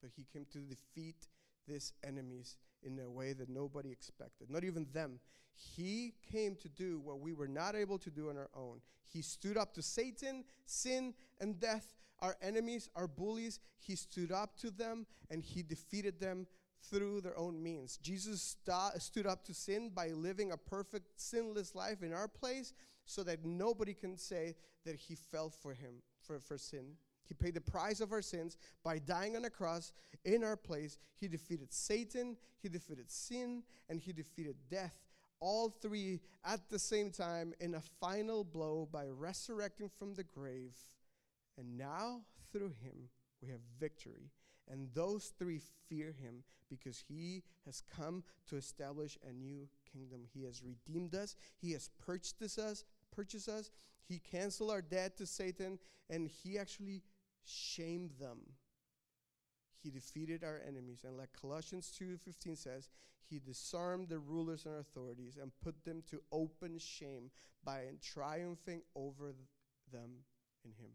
But 0.00 0.10
he 0.16 0.26
came 0.32 0.46
to 0.52 0.58
defeat 0.58 1.28
these 1.68 1.92
enemies 2.04 2.56
in 2.82 2.98
a 2.98 3.10
way 3.10 3.32
that 3.32 3.48
nobody 3.48 3.90
expected, 3.90 4.50
not 4.50 4.64
even 4.64 4.86
them. 4.92 5.20
He 5.54 6.14
came 6.30 6.56
to 6.56 6.68
do 6.68 6.98
what 7.00 7.20
we 7.20 7.32
were 7.32 7.48
not 7.48 7.76
able 7.76 7.98
to 7.98 8.10
do 8.10 8.30
on 8.30 8.36
our 8.36 8.50
own. 8.56 8.80
He 9.04 9.22
stood 9.22 9.56
up 9.56 9.74
to 9.74 9.82
Satan, 9.82 10.44
sin, 10.64 11.14
and 11.40 11.60
death, 11.60 11.94
our 12.20 12.36
enemies, 12.40 12.88
our 12.96 13.06
bullies. 13.06 13.60
He 13.78 13.96
stood 13.96 14.32
up 14.32 14.56
to 14.58 14.70
them 14.70 15.06
and 15.30 15.42
he 15.42 15.62
defeated 15.62 16.18
them 16.18 16.46
through 16.90 17.20
their 17.20 17.38
own 17.38 17.62
means. 17.62 17.98
Jesus 17.98 18.56
st- 18.66 19.00
stood 19.00 19.26
up 19.26 19.44
to 19.44 19.54
sin 19.54 19.90
by 19.94 20.08
living 20.08 20.52
a 20.52 20.56
perfect, 20.56 21.20
sinless 21.20 21.74
life 21.74 22.02
in 22.02 22.12
our 22.12 22.28
place 22.28 22.72
so 23.04 23.22
that 23.24 23.44
nobody 23.44 23.94
can 23.94 24.16
say 24.16 24.54
that 24.84 24.96
he 24.96 25.14
fell 25.14 25.50
for 25.50 25.74
him, 25.74 26.02
for, 26.20 26.40
for 26.40 26.58
sin. 26.58 26.94
He 27.24 27.34
paid 27.34 27.54
the 27.54 27.60
price 27.60 28.00
of 28.00 28.12
our 28.12 28.22
sins 28.22 28.56
by 28.84 28.98
dying 28.98 29.36
on 29.36 29.44
a 29.44 29.50
cross 29.50 29.92
in 30.24 30.44
our 30.44 30.56
place. 30.56 30.98
He 31.14 31.28
defeated 31.28 31.72
Satan, 31.72 32.36
he 32.60 32.68
defeated 32.68 33.10
sin, 33.10 33.62
and 33.88 34.00
he 34.00 34.12
defeated 34.12 34.56
death. 34.70 34.96
All 35.40 35.70
three 35.70 36.20
at 36.44 36.68
the 36.68 36.78
same 36.78 37.10
time 37.10 37.52
in 37.60 37.74
a 37.74 37.82
final 38.00 38.44
blow 38.44 38.88
by 38.90 39.06
resurrecting 39.06 39.90
from 39.98 40.14
the 40.14 40.24
grave. 40.24 40.76
And 41.58 41.76
now, 41.76 42.20
through 42.52 42.74
him, 42.82 43.08
we 43.42 43.48
have 43.48 43.60
victory. 43.78 44.30
And 44.70 44.88
those 44.94 45.32
three 45.38 45.60
fear 45.88 46.12
him 46.12 46.44
because 46.70 47.04
he 47.08 47.42
has 47.66 47.82
come 47.94 48.22
to 48.48 48.56
establish 48.56 49.18
a 49.28 49.32
new 49.32 49.68
kingdom. 49.92 50.22
He 50.32 50.44
has 50.44 50.62
redeemed 50.62 51.14
us, 51.14 51.36
he 51.58 51.72
has 51.72 51.90
purchased 52.04 52.58
us, 52.58 52.84
purchased 53.14 53.48
us. 53.48 53.70
He 54.08 54.18
canceled 54.18 54.70
our 54.70 54.82
debt 54.82 55.16
to 55.18 55.26
Satan, 55.26 55.78
and 56.10 56.28
he 56.28 56.58
actually 56.58 57.02
shamed 57.44 58.12
them. 58.20 58.38
He 59.82 59.90
defeated 59.90 60.44
our 60.44 60.60
enemies. 60.66 61.04
And 61.04 61.16
like 61.16 61.32
Colossians 61.32 61.92
2:15 61.98 62.56
says, 62.56 62.88
he 63.32 63.38
disarmed 63.38 64.10
the 64.10 64.18
rulers 64.18 64.66
and 64.66 64.78
authorities 64.78 65.38
and 65.40 65.52
put 65.62 65.84
them 65.84 66.02
to 66.10 66.20
open 66.30 66.78
shame 66.78 67.30
by 67.64 67.84
triumphing 68.02 68.82
over 68.94 69.34
them 69.90 70.10
in 70.64 70.72
him. 70.72 70.90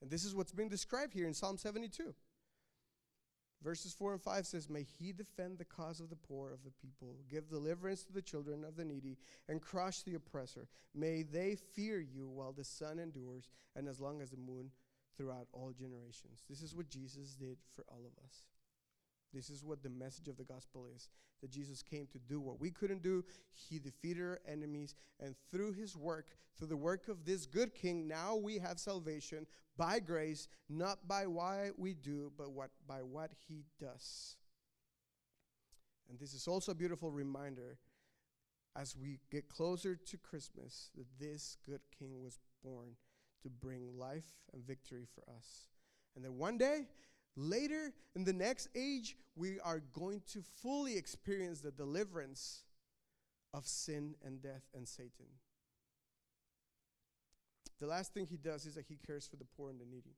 And 0.00 0.10
this 0.10 0.24
is 0.24 0.34
what's 0.34 0.52
being 0.52 0.68
described 0.68 1.12
here 1.12 1.26
in 1.26 1.34
Psalm 1.34 1.58
72. 1.58 2.14
Verses 3.62 3.92
4 3.92 4.12
and 4.12 4.22
5 4.22 4.46
says, 4.46 4.70
May 4.70 4.84
he 4.84 5.12
defend 5.12 5.58
the 5.58 5.64
cause 5.64 5.98
of 5.98 6.10
the 6.10 6.16
poor 6.16 6.52
of 6.52 6.62
the 6.62 6.70
people, 6.70 7.16
give 7.28 7.48
deliverance 7.48 8.04
to 8.04 8.12
the 8.12 8.22
children 8.22 8.64
of 8.64 8.76
the 8.76 8.84
needy, 8.84 9.16
and 9.48 9.60
crush 9.60 10.02
the 10.02 10.14
oppressor. 10.14 10.68
May 10.94 11.22
they 11.22 11.56
fear 11.74 12.00
you 12.00 12.28
while 12.28 12.52
the 12.52 12.62
sun 12.62 13.00
endures, 13.00 13.48
and 13.74 13.88
as 13.88 14.00
long 14.00 14.22
as 14.22 14.30
the 14.30 14.36
moon 14.36 14.70
throughout 15.16 15.48
all 15.52 15.72
generations. 15.76 16.44
This 16.48 16.62
is 16.62 16.76
what 16.76 16.88
Jesus 16.88 17.34
did 17.34 17.56
for 17.74 17.84
all 17.88 18.06
of 18.06 18.24
us. 18.24 18.44
This 19.32 19.50
is 19.50 19.64
what 19.64 19.82
the 19.82 19.90
message 19.90 20.28
of 20.28 20.36
the 20.36 20.44
gospel 20.44 20.86
is 20.94 21.08
that 21.40 21.50
Jesus 21.50 21.82
came 21.82 22.06
to 22.12 22.18
do 22.18 22.40
what 22.40 22.60
we 22.60 22.70
couldn't 22.70 23.02
do. 23.02 23.24
He 23.52 23.78
defeated 23.78 24.22
our 24.22 24.40
enemies, 24.46 24.94
and 25.20 25.34
through 25.50 25.72
his 25.72 25.96
work, 25.96 26.36
through 26.56 26.68
the 26.68 26.76
work 26.76 27.08
of 27.08 27.24
this 27.24 27.46
good 27.46 27.74
king, 27.74 28.08
now 28.08 28.34
we 28.34 28.58
have 28.58 28.78
salvation 28.78 29.46
by 29.76 30.00
grace, 30.00 30.48
not 30.68 31.06
by 31.06 31.26
what 31.26 31.78
we 31.78 31.94
do, 31.94 32.32
but 32.36 32.50
what, 32.50 32.70
by 32.86 32.98
what 33.02 33.30
he 33.48 33.64
does. 33.80 34.36
And 36.08 36.18
this 36.18 36.32
is 36.32 36.48
also 36.48 36.72
a 36.72 36.74
beautiful 36.74 37.12
reminder 37.12 37.78
as 38.74 38.96
we 38.96 39.18
get 39.30 39.48
closer 39.48 39.94
to 39.94 40.16
Christmas 40.16 40.90
that 40.96 41.06
this 41.18 41.56
good 41.66 41.80
king 41.96 42.22
was 42.22 42.38
born 42.64 42.96
to 43.42 43.50
bring 43.50 43.96
life 43.98 44.32
and 44.52 44.66
victory 44.66 45.06
for 45.14 45.22
us. 45.36 45.68
And 46.16 46.24
then 46.24 46.36
one 46.38 46.58
day, 46.58 46.86
later 47.38 47.92
in 48.14 48.24
the 48.24 48.32
next 48.32 48.68
age, 48.74 49.16
we 49.36 49.60
are 49.60 49.80
going 49.92 50.22
to 50.32 50.42
fully 50.62 50.96
experience 50.96 51.60
the 51.60 51.70
deliverance 51.70 52.64
of 53.54 53.66
sin 53.66 54.14
and 54.24 54.42
death 54.42 54.64
and 54.74 54.86
Satan. 54.86 55.26
The 57.80 57.86
last 57.86 58.12
thing 58.12 58.26
he 58.28 58.36
does 58.36 58.66
is 58.66 58.74
that 58.74 58.86
he 58.88 58.98
cares 59.06 59.26
for 59.26 59.36
the 59.36 59.46
poor 59.56 59.70
and 59.70 59.80
the 59.80 59.84
needy. 59.84 60.16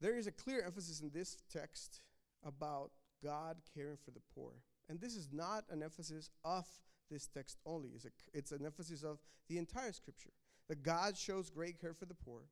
There 0.00 0.16
is 0.16 0.26
a 0.26 0.32
clear 0.32 0.62
emphasis 0.62 1.00
in 1.00 1.10
this 1.12 1.38
text 1.50 2.00
about 2.44 2.90
God 3.24 3.56
caring 3.74 3.96
for 4.04 4.10
the 4.10 4.20
poor. 4.34 4.52
And 4.90 5.00
this 5.00 5.16
is 5.16 5.30
not 5.32 5.64
an 5.70 5.82
emphasis 5.82 6.30
of 6.44 6.66
this 7.10 7.26
text 7.26 7.58
only, 7.64 7.90
it's, 7.94 8.04
a, 8.04 8.10
it's 8.34 8.52
an 8.52 8.66
emphasis 8.66 9.02
of 9.02 9.18
the 9.48 9.58
entire 9.58 9.92
scripture. 9.92 10.30
That 10.68 10.82
God 10.82 11.16
shows 11.16 11.48
great 11.48 11.80
care 11.80 11.94
for 11.94 12.06
the 12.06 12.14
poor, 12.14 12.42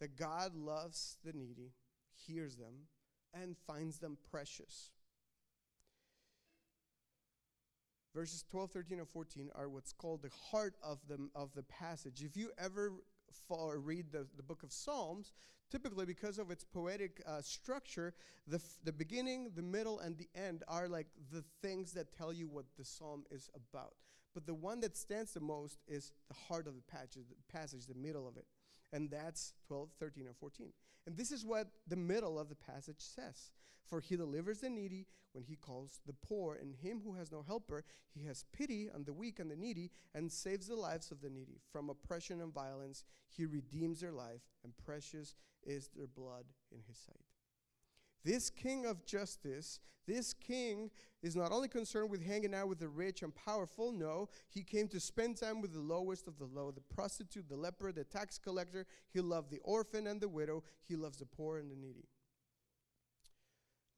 that 0.00 0.16
God 0.16 0.54
loves 0.54 1.16
the 1.24 1.32
needy, 1.32 1.72
hears 2.26 2.56
them, 2.56 2.88
and 3.32 3.56
finds 3.66 3.98
them 3.98 4.18
precious. 4.30 4.90
Verses 8.14 8.44
12, 8.50 8.70
13, 8.70 8.98
and 9.00 9.08
14 9.08 9.50
are 9.56 9.68
what's 9.68 9.92
called 9.92 10.22
the 10.22 10.30
heart 10.50 10.74
of 10.84 10.98
the, 11.08 11.18
of 11.34 11.52
the 11.54 11.64
passage. 11.64 12.22
If 12.22 12.36
you 12.36 12.50
ever 12.58 12.92
fall, 13.48 13.74
read 13.76 14.12
the, 14.12 14.26
the 14.36 14.42
book 14.42 14.62
of 14.62 14.72
Psalms, 14.72 15.32
typically 15.70 16.06
because 16.06 16.38
of 16.38 16.52
its 16.52 16.62
poetic 16.62 17.20
uh, 17.26 17.42
structure, 17.42 18.14
the, 18.46 18.56
f- 18.58 18.76
the 18.84 18.92
beginning, 18.92 19.50
the 19.56 19.62
middle, 19.62 19.98
and 19.98 20.16
the 20.16 20.28
end 20.36 20.62
are 20.68 20.86
like 20.86 21.08
the 21.32 21.42
things 21.60 21.92
that 21.94 22.12
tell 22.16 22.32
you 22.32 22.46
what 22.46 22.66
the 22.78 22.84
psalm 22.84 23.24
is 23.32 23.50
about. 23.56 23.94
But 24.32 24.46
the 24.46 24.54
one 24.54 24.80
that 24.80 24.96
stands 24.96 25.32
the 25.32 25.40
most 25.40 25.78
is 25.88 26.12
the 26.28 26.34
heart 26.34 26.68
of 26.68 26.74
the 26.74 26.82
passage, 26.82 27.24
the, 27.28 27.52
passage, 27.52 27.86
the 27.86 27.94
middle 27.94 28.28
of 28.28 28.36
it. 28.36 28.46
And 28.94 29.10
that's 29.10 29.52
12, 29.66 29.88
13, 29.98 30.26
and 30.26 30.36
14. 30.36 30.72
And 31.06 31.16
this 31.16 31.32
is 31.32 31.44
what 31.44 31.66
the 31.88 31.96
middle 31.96 32.38
of 32.38 32.48
the 32.48 32.54
passage 32.54 33.00
says 33.00 33.50
For 33.84 34.00
he 34.00 34.16
delivers 34.16 34.60
the 34.60 34.70
needy 34.70 35.06
when 35.32 35.42
he 35.42 35.56
calls 35.56 36.00
the 36.06 36.12
poor, 36.12 36.54
and 36.54 36.76
him 36.76 37.00
who 37.04 37.14
has 37.14 37.32
no 37.32 37.42
helper, 37.42 37.84
he 38.14 38.24
has 38.24 38.44
pity 38.52 38.88
on 38.94 39.02
the 39.02 39.12
weak 39.12 39.40
and 39.40 39.50
the 39.50 39.56
needy, 39.56 39.90
and 40.14 40.30
saves 40.30 40.68
the 40.68 40.76
lives 40.76 41.10
of 41.10 41.20
the 41.20 41.28
needy. 41.28 41.60
From 41.72 41.90
oppression 41.90 42.40
and 42.40 42.54
violence, 42.54 43.02
he 43.26 43.44
redeems 43.44 44.00
their 44.00 44.12
life, 44.12 44.42
and 44.62 44.72
precious 44.76 45.34
is 45.64 45.90
their 45.96 46.06
blood 46.06 46.44
in 46.70 46.78
his 46.86 46.96
sight. 46.96 47.33
This 48.24 48.50
king 48.50 48.86
of 48.86 49.04
justice, 49.04 49.80
this 50.06 50.32
king 50.32 50.90
is 51.22 51.34
not 51.34 51.52
only 51.52 51.68
concerned 51.68 52.10
with 52.10 52.24
hanging 52.24 52.54
out 52.54 52.68
with 52.68 52.78
the 52.78 52.88
rich 52.88 53.22
and 53.22 53.34
powerful, 53.34 53.92
no, 53.92 54.28
he 54.50 54.62
came 54.62 54.88
to 54.88 55.00
spend 55.00 55.36
time 55.36 55.60
with 55.60 55.72
the 55.72 55.80
lowest 55.80 56.28
of 56.28 56.38
the 56.38 56.44
low, 56.44 56.70
the 56.70 56.94
prostitute, 56.94 57.48
the 57.48 57.56
leper, 57.56 57.92
the 57.92 58.04
tax 58.04 58.38
collector. 58.38 58.86
He 59.10 59.20
loved 59.20 59.50
the 59.50 59.60
orphan 59.64 60.06
and 60.06 60.20
the 60.20 60.28
widow. 60.28 60.62
He 60.86 60.96
loves 60.96 61.18
the 61.18 61.26
poor 61.26 61.58
and 61.58 61.70
the 61.70 61.76
needy. 61.76 62.08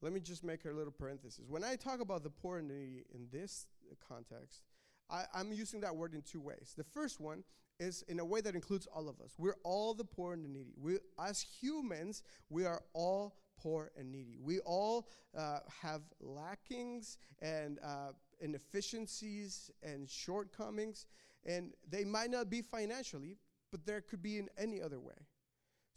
Let 0.01 0.13
me 0.13 0.19
just 0.19 0.43
make 0.43 0.65
a 0.65 0.69
little 0.69 0.91
parenthesis. 0.91 1.45
When 1.47 1.63
I 1.63 1.75
talk 1.75 2.01
about 2.01 2.23
the 2.23 2.29
poor 2.29 2.59
and 2.59 2.69
the 2.69 2.75
needy 2.75 3.03
in 3.13 3.27
this 3.31 3.65
context, 4.07 4.61
I, 5.09 5.23
I'm 5.33 5.51
using 5.51 5.81
that 5.81 5.95
word 5.95 6.13
in 6.13 6.21
two 6.21 6.39
ways. 6.41 6.73
The 6.77 6.83
first 6.83 7.19
one 7.19 7.43
is 7.79 8.03
in 8.07 8.19
a 8.19 8.25
way 8.25 8.41
that 8.41 8.55
includes 8.55 8.87
all 8.93 9.09
of 9.09 9.19
us. 9.21 9.33
We're 9.37 9.57
all 9.63 9.93
the 9.93 10.03
poor 10.03 10.33
and 10.33 10.43
the 10.43 10.49
needy. 10.49 10.73
We, 10.79 10.97
as 11.19 11.41
humans, 11.41 12.23
we 12.49 12.65
are 12.65 12.81
all 12.93 13.35
poor 13.57 13.91
and 13.97 14.11
needy. 14.11 14.37
We 14.41 14.59
all 14.59 15.09
uh, 15.37 15.59
have 15.81 16.01
lackings 16.21 17.17
and 17.41 17.79
uh, 17.83 18.11
inefficiencies 18.39 19.71
and 19.83 20.09
shortcomings, 20.09 21.07
and 21.45 21.73
they 21.89 22.03
might 22.03 22.29
not 22.29 22.49
be 22.49 22.61
financially, 22.61 23.37
but 23.71 23.85
there 23.85 24.01
could 24.01 24.21
be 24.21 24.37
in 24.37 24.49
any 24.57 24.81
other 24.81 24.99
way. 24.99 25.15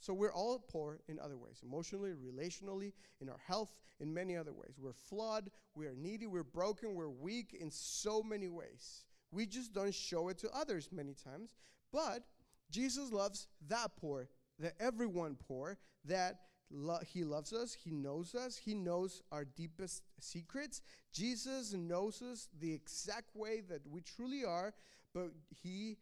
So 0.00 0.14
we're 0.14 0.32
all 0.32 0.58
poor 0.58 1.00
in 1.08 1.18
other 1.18 1.36
ways, 1.36 1.60
emotionally, 1.62 2.12
relationally, 2.12 2.92
in 3.20 3.28
our 3.28 3.40
health, 3.46 3.76
in 4.00 4.12
many 4.12 4.34
other 4.34 4.52
ways. 4.52 4.78
We're 4.78 4.94
flawed, 4.94 5.50
we 5.74 5.86
are 5.86 5.94
needy, 5.94 6.26
we're 6.26 6.42
broken, 6.42 6.94
we're 6.94 7.10
weak 7.10 7.54
in 7.58 7.70
so 7.70 8.22
many 8.22 8.48
ways. 8.48 9.04
We 9.30 9.44
just 9.44 9.74
don't 9.74 9.94
show 9.94 10.28
it 10.28 10.38
to 10.38 10.50
others 10.52 10.88
many 10.90 11.14
times. 11.14 11.54
But 11.92 12.22
Jesus 12.70 13.12
loves 13.12 13.48
that 13.68 13.90
poor, 14.00 14.28
that 14.58 14.72
everyone 14.80 15.36
poor, 15.36 15.78
that 16.06 16.40
lo- 16.70 17.00
he 17.06 17.24
loves 17.24 17.52
us, 17.52 17.74
he 17.74 17.90
knows 17.90 18.34
us, 18.34 18.56
he 18.56 18.74
knows 18.74 19.22
our 19.32 19.44
deepest 19.44 20.02
secrets. 20.20 20.82
Jesus 21.12 21.72
knows 21.72 22.22
us 22.22 22.48
the 22.60 22.72
exact 22.72 23.34
way 23.34 23.60
that 23.68 23.86
we 23.86 24.00
truly 24.00 24.44
are, 24.44 24.72
but 25.14 25.30
he 25.62 25.98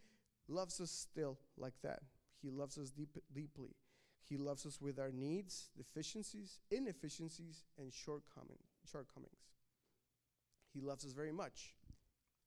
loves 0.48 0.81
us 0.81 0.90
still 0.90 1.38
like 1.57 1.74
that. 1.83 2.00
He 2.42 2.50
loves 2.50 2.78
us 2.78 2.90
deep, 2.90 3.16
deeply. 3.35 3.74
He 4.28 4.37
loves 4.37 4.66
us 4.66 4.81
with 4.81 4.98
our 4.98 5.11
needs, 5.11 5.70
deficiencies, 5.76 6.61
inefficiencies, 6.70 7.64
and 7.78 7.92
shortcoming, 7.92 8.59
shortcomings. 8.90 9.54
He 10.72 10.81
loves 10.81 11.04
us 11.04 11.12
very 11.12 11.33
much, 11.33 11.74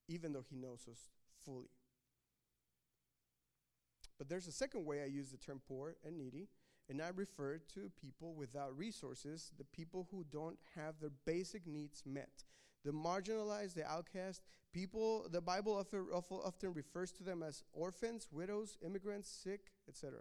even 0.08 0.32
though 0.32 0.46
He 0.48 0.56
knows 0.56 0.88
us 0.90 1.10
fully. 1.44 1.70
But 4.18 4.30
there's 4.30 4.48
a 4.48 4.52
second 4.52 4.86
way 4.86 5.02
I 5.02 5.08
use 5.08 5.32
the 5.32 5.38
term 5.38 5.60
poor 5.68 5.96
and 6.06 6.16
needy, 6.16 6.48
and 6.92 7.02
I 7.02 7.08
refer 7.16 7.58
to 7.74 7.90
people 8.02 8.34
without 8.36 8.78
resources, 8.78 9.54
the 9.58 9.64
people 9.64 10.10
who 10.12 10.26
don't 10.30 10.58
have 10.76 10.96
their 11.00 11.12
basic 11.26 11.66
needs 11.66 12.04
met. 12.06 12.44
The 12.84 12.92
marginalized, 12.92 13.76
the 13.76 13.90
outcast, 13.90 14.42
people, 14.74 15.26
the 15.32 15.40
Bible 15.40 15.74
often, 15.74 16.06
often 16.12 16.74
refers 16.74 17.14
to 17.14 17.24
them 17.24 17.44
as 17.44 17.64
orphans, 17.72 18.28
widows, 18.30 18.78
immigrants, 18.86 19.30
sick, 19.30 19.72
etc. 19.88 20.20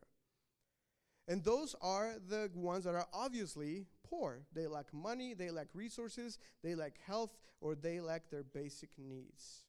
And 1.26 1.42
those 1.42 1.74
are 1.82 2.14
the 2.28 2.48
ones 2.54 2.84
that 2.84 2.94
are 2.94 3.08
obviously 3.12 3.86
poor. 4.08 4.42
They 4.54 4.68
lack 4.68 4.94
money, 4.94 5.34
they 5.34 5.50
lack 5.50 5.68
resources, 5.74 6.38
they 6.62 6.76
lack 6.76 6.98
health, 7.04 7.36
or 7.60 7.74
they 7.74 7.98
lack 7.98 8.30
their 8.30 8.44
basic 8.44 8.90
needs. 8.96 9.64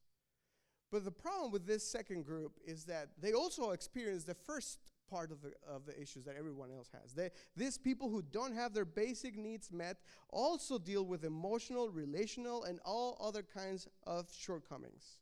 But 0.92 1.04
the 1.04 1.12
problem 1.12 1.52
with 1.52 1.66
this 1.66 1.84
second 1.84 2.26
group 2.26 2.60
is 2.64 2.84
that 2.86 3.10
they 3.20 3.34
also 3.34 3.72
experience 3.72 4.24
the 4.26 4.36
first 4.36 4.91
part 5.12 5.32
of 5.32 5.42
the, 5.42 5.52
of 5.70 5.86
the 5.86 6.00
issues 6.02 6.24
that 6.26 6.36
everyone 6.38 6.70
else 6.72 6.90
has. 7.02 7.14
They, 7.14 7.30
these 7.56 7.78
people 7.78 8.10
who 8.10 8.22
don't 8.22 8.56
have 8.56 8.74
their 8.74 8.86
basic 8.86 9.38
needs 9.38 9.72
met 9.72 9.98
also 10.30 10.78
deal 10.80 11.06
with 11.06 11.26
emotional, 11.26 11.90
relational, 11.90 12.64
and 12.64 12.80
all 12.86 13.18
other 13.22 13.44
kinds 13.44 13.88
of 14.08 14.28
shortcomings. 14.34 15.18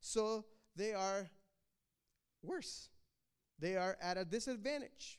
So 0.00 0.44
they 0.76 0.94
are 0.94 1.28
worse. 2.42 2.90
They 3.58 3.76
are 3.76 3.96
at 4.00 4.16
a 4.16 4.24
disadvantage. 4.24 5.18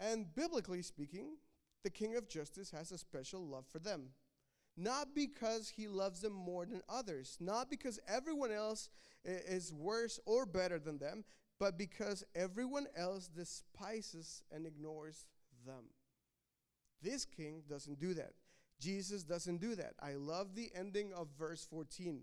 And 0.00 0.34
biblically 0.34 0.82
speaking, 0.82 1.36
the 1.84 1.90
King 1.90 2.16
of 2.16 2.28
Justice 2.28 2.70
has 2.72 2.90
a 2.90 2.98
special 2.98 3.46
love 3.46 3.66
for 3.70 3.78
them. 3.78 4.08
Not 4.76 5.14
because 5.14 5.70
he 5.70 5.88
loves 5.88 6.20
them 6.20 6.34
more 6.34 6.66
than 6.66 6.82
others, 6.88 7.38
not 7.40 7.70
because 7.70 7.98
everyone 8.06 8.52
else 8.52 8.90
is 9.24 9.72
worse 9.72 10.20
or 10.26 10.44
better 10.44 10.78
than 10.78 10.98
them, 10.98 11.24
but 11.58 11.78
because 11.78 12.24
everyone 12.34 12.86
else 12.96 13.28
despises 13.28 14.42
and 14.52 14.66
ignores 14.66 15.26
them. 15.66 15.84
This 17.02 17.24
king 17.24 17.62
doesn't 17.68 18.00
do 18.00 18.14
that. 18.14 18.32
Jesus 18.80 19.22
doesn't 19.22 19.60
do 19.60 19.74
that. 19.74 19.94
I 20.02 20.14
love 20.14 20.54
the 20.54 20.70
ending 20.74 21.12
of 21.14 21.28
verse 21.38 21.66
14. 21.70 22.22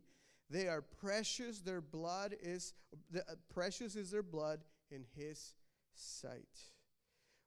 They 0.50 0.68
are 0.68 0.82
precious, 0.82 1.62
their 1.62 1.82
blood 1.82 2.36
is 2.42 2.74
the, 3.10 3.22
uh, 3.22 3.36
precious 3.52 3.96
is 3.96 4.12
their 4.12 4.24
blood 4.24 4.60
in 4.92 5.06
his 5.16 5.54
sight. 5.96 6.72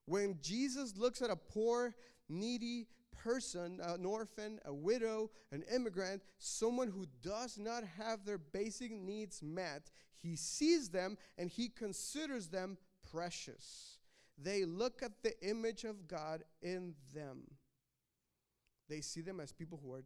When 0.06 0.38
Jesus 0.40 0.96
looks 0.96 1.22
at 1.22 1.30
a 1.30 1.36
poor, 1.36 1.94
needy 2.28 2.88
person, 3.12 3.80
an 3.82 4.04
orphan, 4.04 4.58
a 4.64 4.74
widow, 4.74 5.30
an 5.52 5.62
immigrant, 5.72 6.22
someone 6.38 6.88
who 6.88 7.06
does 7.22 7.58
not 7.58 7.84
have 7.98 8.24
their 8.24 8.38
basic 8.38 8.92
needs 8.92 9.42
met, 9.42 9.90
he 10.26 10.36
sees 10.36 10.88
them 10.88 11.16
and 11.38 11.50
he 11.50 11.68
considers 11.68 12.48
them 12.48 12.76
precious. 13.12 13.98
They 14.36 14.64
look 14.64 15.02
at 15.02 15.22
the 15.22 15.34
image 15.46 15.84
of 15.84 16.08
God 16.08 16.42
in 16.60 16.94
them. 17.14 17.42
They 18.88 19.00
see 19.00 19.20
them 19.20 19.40
as 19.40 19.52
people 19.52 19.80
who 19.82 19.92
are 19.92 20.04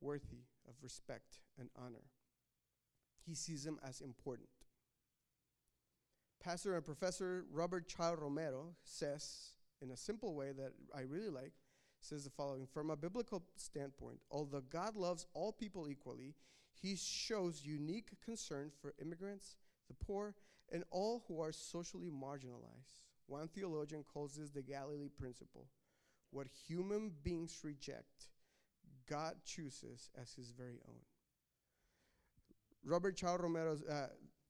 worthy 0.00 0.44
of 0.68 0.74
respect 0.82 1.40
and 1.58 1.68
honor. 1.76 2.04
He 3.24 3.34
sees 3.34 3.64
them 3.64 3.78
as 3.86 4.00
important. 4.00 4.48
Pastor 6.42 6.74
and 6.74 6.84
Professor 6.84 7.44
Robert 7.52 7.86
Chao 7.86 8.14
Romero 8.14 8.74
says, 8.82 9.52
in 9.80 9.92
a 9.92 9.96
simple 9.96 10.34
way 10.34 10.50
that 10.52 10.72
I 10.94 11.02
really 11.02 11.28
like, 11.28 11.52
says 12.00 12.24
the 12.24 12.30
following 12.30 12.66
From 12.66 12.90
a 12.90 12.96
biblical 12.96 13.44
standpoint, 13.56 14.18
although 14.30 14.62
God 14.68 14.96
loves 14.96 15.26
all 15.34 15.52
people 15.52 15.88
equally, 15.88 16.34
he 16.82 16.96
shows 16.96 17.62
unique 17.64 18.10
concern 18.24 18.70
for 18.80 18.92
immigrants, 19.00 19.56
the 19.88 19.94
poor, 20.04 20.34
and 20.72 20.82
all 20.90 21.22
who 21.28 21.40
are 21.40 21.52
socially 21.52 22.10
marginalized. 22.10 23.06
One 23.26 23.46
theologian 23.46 24.02
calls 24.02 24.34
this 24.34 24.50
the 24.50 24.62
Galilee 24.62 25.08
principle. 25.08 25.66
What 26.32 26.48
human 26.66 27.12
beings 27.22 27.60
reject, 27.62 28.30
God 29.08 29.36
chooses 29.44 30.10
as 30.20 30.32
his 30.32 30.50
very 30.50 30.80
own. 30.88 31.00
Robert 32.84 33.16
Chao 33.16 33.36
Romero 33.36 33.76
uh, 33.88 34.06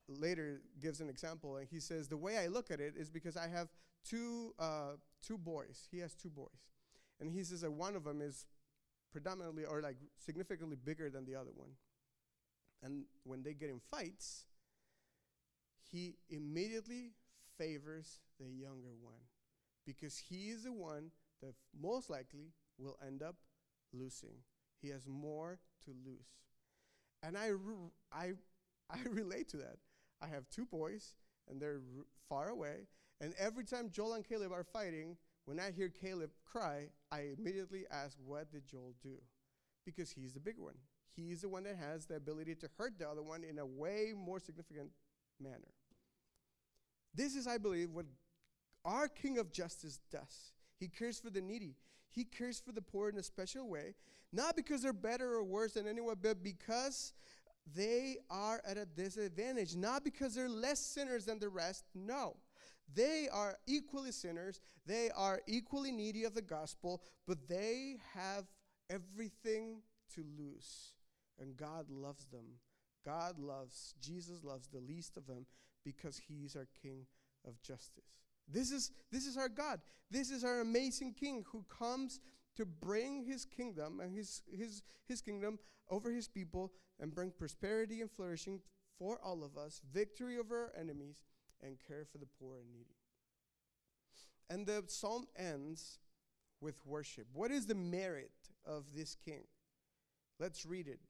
later 0.08 0.62
gives 0.80 1.00
an 1.00 1.10
example, 1.10 1.56
and 1.56 1.66
he 1.70 1.80
says, 1.80 2.08
The 2.08 2.16
way 2.16 2.38
I 2.38 2.46
look 2.46 2.70
at 2.70 2.80
it 2.80 2.94
is 2.96 3.10
because 3.10 3.36
I 3.36 3.48
have 3.48 3.68
two, 4.08 4.54
uh, 4.58 4.92
two 5.22 5.36
boys. 5.36 5.86
He 5.90 5.98
has 5.98 6.14
two 6.14 6.30
boys. 6.30 6.48
And 7.20 7.30
he 7.30 7.44
says 7.44 7.60
that 7.60 7.72
one 7.72 7.94
of 7.94 8.04
them 8.04 8.22
is 8.22 8.46
predominantly 9.12 9.64
or 9.64 9.82
like 9.82 9.96
significantly 10.18 10.76
bigger 10.82 11.10
than 11.10 11.26
the 11.26 11.34
other 11.34 11.50
one. 11.54 11.70
And 12.82 13.04
when 13.24 13.42
they 13.42 13.54
get 13.54 13.70
in 13.70 13.80
fights, 13.90 14.44
he 15.90 16.16
immediately 16.28 17.12
favors 17.58 18.18
the 18.40 18.50
younger 18.50 18.94
one 19.00 19.20
because 19.86 20.18
he 20.18 20.48
is 20.48 20.64
the 20.64 20.72
one 20.72 21.10
that 21.42 21.54
most 21.80 22.10
likely 22.10 22.52
will 22.78 22.96
end 23.06 23.22
up 23.22 23.36
losing. 23.92 24.36
He 24.80 24.88
has 24.88 25.06
more 25.06 25.58
to 25.84 25.90
lose. 26.04 26.26
And 27.22 27.36
I, 27.36 27.50
I, 28.12 28.32
I 28.90 28.98
relate 29.10 29.48
to 29.50 29.58
that. 29.58 29.76
I 30.20 30.28
have 30.28 30.48
two 30.50 30.64
boys, 30.64 31.14
and 31.48 31.60
they're 31.60 31.80
far 32.28 32.48
away. 32.48 32.86
And 33.20 33.34
every 33.38 33.64
time 33.64 33.90
Joel 33.90 34.14
and 34.14 34.28
Caleb 34.28 34.52
are 34.52 34.64
fighting, 34.64 35.16
when 35.44 35.58
I 35.60 35.70
hear 35.70 35.88
Caleb 35.88 36.30
cry, 36.44 36.88
I 37.10 37.32
immediately 37.38 37.84
ask, 37.90 38.16
What 38.24 38.50
did 38.50 38.66
Joel 38.66 38.94
do? 39.02 39.16
Because 39.84 40.10
he's 40.10 40.32
the 40.32 40.40
big 40.40 40.58
one. 40.58 40.76
He's 41.14 41.42
the 41.42 41.48
one 41.48 41.64
that 41.64 41.76
has 41.76 42.06
the 42.06 42.16
ability 42.16 42.54
to 42.56 42.68
hurt 42.78 42.98
the 42.98 43.08
other 43.08 43.22
one 43.22 43.44
in 43.44 43.58
a 43.58 43.66
way 43.66 44.12
more 44.16 44.40
significant 44.40 44.90
manner. 45.40 45.72
This 47.14 47.36
is, 47.36 47.46
I 47.46 47.58
believe, 47.58 47.90
what 47.90 48.06
our 48.84 49.08
King 49.08 49.38
of 49.38 49.52
Justice 49.52 50.00
does. 50.10 50.52
He 50.78 50.88
cares 50.88 51.20
for 51.20 51.30
the 51.30 51.40
needy. 51.40 51.76
He 52.10 52.24
cares 52.24 52.60
for 52.60 52.72
the 52.72 52.82
poor 52.82 53.08
in 53.08 53.18
a 53.18 53.22
special 53.22 53.68
way, 53.68 53.94
not 54.32 54.56
because 54.56 54.82
they're 54.82 54.92
better 54.92 55.34
or 55.34 55.44
worse 55.44 55.74
than 55.74 55.86
anyone, 55.86 56.16
but 56.20 56.42
because 56.42 57.12
they 57.74 58.16
are 58.30 58.60
at 58.66 58.76
a 58.76 58.84
disadvantage, 58.84 59.76
not 59.76 60.04
because 60.04 60.34
they're 60.34 60.48
less 60.48 60.80
sinners 60.80 61.26
than 61.26 61.38
the 61.38 61.48
rest. 61.48 61.84
No. 61.94 62.36
They 62.94 63.28
are 63.32 63.56
equally 63.66 64.12
sinners, 64.12 64.60
they 64.84 65.10
are 65.16 65.40
equally 65.46 65.92
needy 65.92 66.24
of 66.24 66.34
the 66.34 66.42
gospel, 66.42 67.02
but 67.26 67.48
they 67.48 67.96
have 68.14 68.44
everything 68.90 69.82
to 70.14 70.24
lose. 70.38 70.92
And 71.40 71.56
God 71.56 71.86
loves 71.90 72.26
them. 72.26 72.44
God 73.04 73.38
loves, 73.38 73.94
Jesus 74.00 74.44
loves 74.44 74.68
the 74.68 74.80
least 74.80 75.16
of 75.16 75.26
them 75.26 75.46
because 75.84 76.20
he's 76.28 76.54
our 76.54 76.68
King 76.80 77.06
of 77.46 77.60
justice. 77.62 78.14
This 78.48 78.70
is, 78.70 78.92
this 79.10 79.26
is 79.26 79.36
our 79.36 79.48
God. 79.48 79.80
This 80.10 80.30
is 80.30 80.44
our 80.44 80.60
amazing 80.60 81.14
King 81.14 81.44
who 81.50 81.64
comes 81.68 82.20
to 82.56 82.66
bring 82.66 83.24
his 83.24 83.44
kingdom 83.44 84.00
and 84.00 84.14
his, 84.14 84.42
his, 84.56 84.82
his 85.08 85.20
kingdom 85.20 85.58
over 85.88 86.12
his 86.12 86.28
people 86.28 86.72
and 87.00 87.14
bring 87.14 87.30
prosperity 87.30 88.00
and 88.00 88.10
flourishing 88.10 88.60
for 88.98 89.18
all 89.24 89.42
of 89.42 89.56
us, 89.56 89.80
victory 89.92 90.38
over 90.38 90.64
our 90.64 90.72
enemies, 90.78 91.24
and 91.62 91.78
care 91.86 92.04
for 92.10 92.18
the 92.18 92.26
poor 92.38 92.58
and 92.58 92.72
needy. 92.72 92.96
And 94.50 94.66
the 94.66 94.84
psalm 94.86 95.26
ends 95.36 95.98
with 96.60 96.84
worship. 96.84 97.26
What 97.32 97.50
is 97.50 97.66
the 97.66 97.74
merit 97.74 98.30
of 98.66 98.84
this 98.94 99.14
king? 99.14 99.44
Let's 100.38 100.66
read 100.66 100.88
it. 100.88 101.00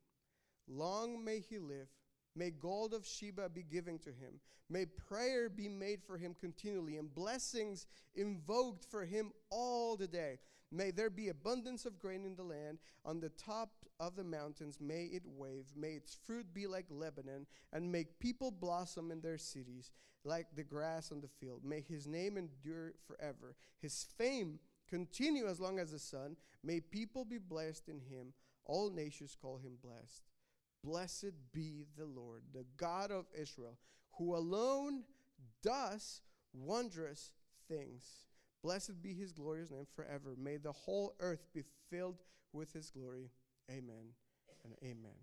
Long 0.68 1.24
may 1.24 1.40
he 1.40 1.58
live. 1.58 1.88
May 2.34 2.50
gold 2.50 2.94
of 2.94 3.06
Sheba 3.06 3.50
be 3.50 3.62
given 3.62 3.98
to 4.00 4.08
him. 4.08 4.40
May 4.70 4.86
prayer 4.86 5.50
be 5.50 5.68
made 5.68 6.02
for 6.02 6.16
him 6.16 6.34
continually, 6.38 6.96
and 6.96 7.14
blessings 7.14 7.86
invoked 8.14 8.86
for 8.86 9.04
him 9.04 9.32
all 9.50 9.96
the 9.96 10.06
day. 10.06 10.38
May 10.70 10.90
there 10.90 11.10
be 11.10 11.28
abundance 11.28 11.84
of 11.84 11.98
grain 11.98 12.24
in 12.24 12.34
the 12.34 12.42
land. 12.42 12.78
On 13.04 13.20
the 13.20 13.28
top 13.28 13.68
of 14.00 14.16
the 14.16 14.24
mountains 14.24 14.78
may 14.80 15.04
it 15.12 15.24
wave. 15.26 15.66
May 15.76 15.90
its 15.90 16.16
fruit 16.26 16.54
be 16.54 16.66
like 16.66 16.86
Lebanon, 16.88 17.46
and 17.72 17.92
make 17.92 18.18
people 18.18 18.50
blossom 18.50 19.10
in 19.10 19.20
their 19.20 19.36
cities, 19.36 19.90
like 20.24 20.46
the 20.56 20.64
grass 20.64 21.12
on 21.12 21.20
the 21.20 21.28
field. 21.28 21.62
May 21.62 21.82
his 21.82 22.06
name 22.06 22.38
endure 22.38 22.94
forever. 23.06 23.56
His 23.78 24.06
fame 24.16 24.58
continue 24.88 25.46
as 25.46 25.60
long 25.60 25.78
as 25.78 25.92
the 25.92 25.98
sun. 25.98 26.36
May 26.64 26.80
people 26.80 27.26
be 27.26 27.38
blessed 27.38 27.90
in 27.90 28.00
him. 28.00 28.32
All 28.64 28.90
nations 28.90 29.36
call 29.38 29.58
him 29.58 29.76
blessed. 29.82 30.22
Blessed 30.84 31.32
be 31.52 31.86
the 31.96 32.04
Lord, 32.04 32.42
the 32.52 32.66
God 32.76 33.10
of 33.10 33.26
Israel, 33.38 33.78
who 34.18 34.34
alone 34.34 35.04
does 35.62 36.20
wondrous 36.52 37.32
things. 37.68 38.04
Blessed 38.62 39.02
be 39.02 39.12
his 39.14 39.32
glorious 39.32 39.70
name 39.70 39.86
forever. 39.94 40.34
May 40.36 40.56
the 40.56 40.72
whole 40.72 41.14
earth 41.20 41.46
be 41.54 41.62
filled 41.90 42.18
with 42.52 42.72
his 42.72 42.90
glory. 42.90 43.30
Amen 43.70 44.14
and 44.64 44.74
amen. 44.82 45.16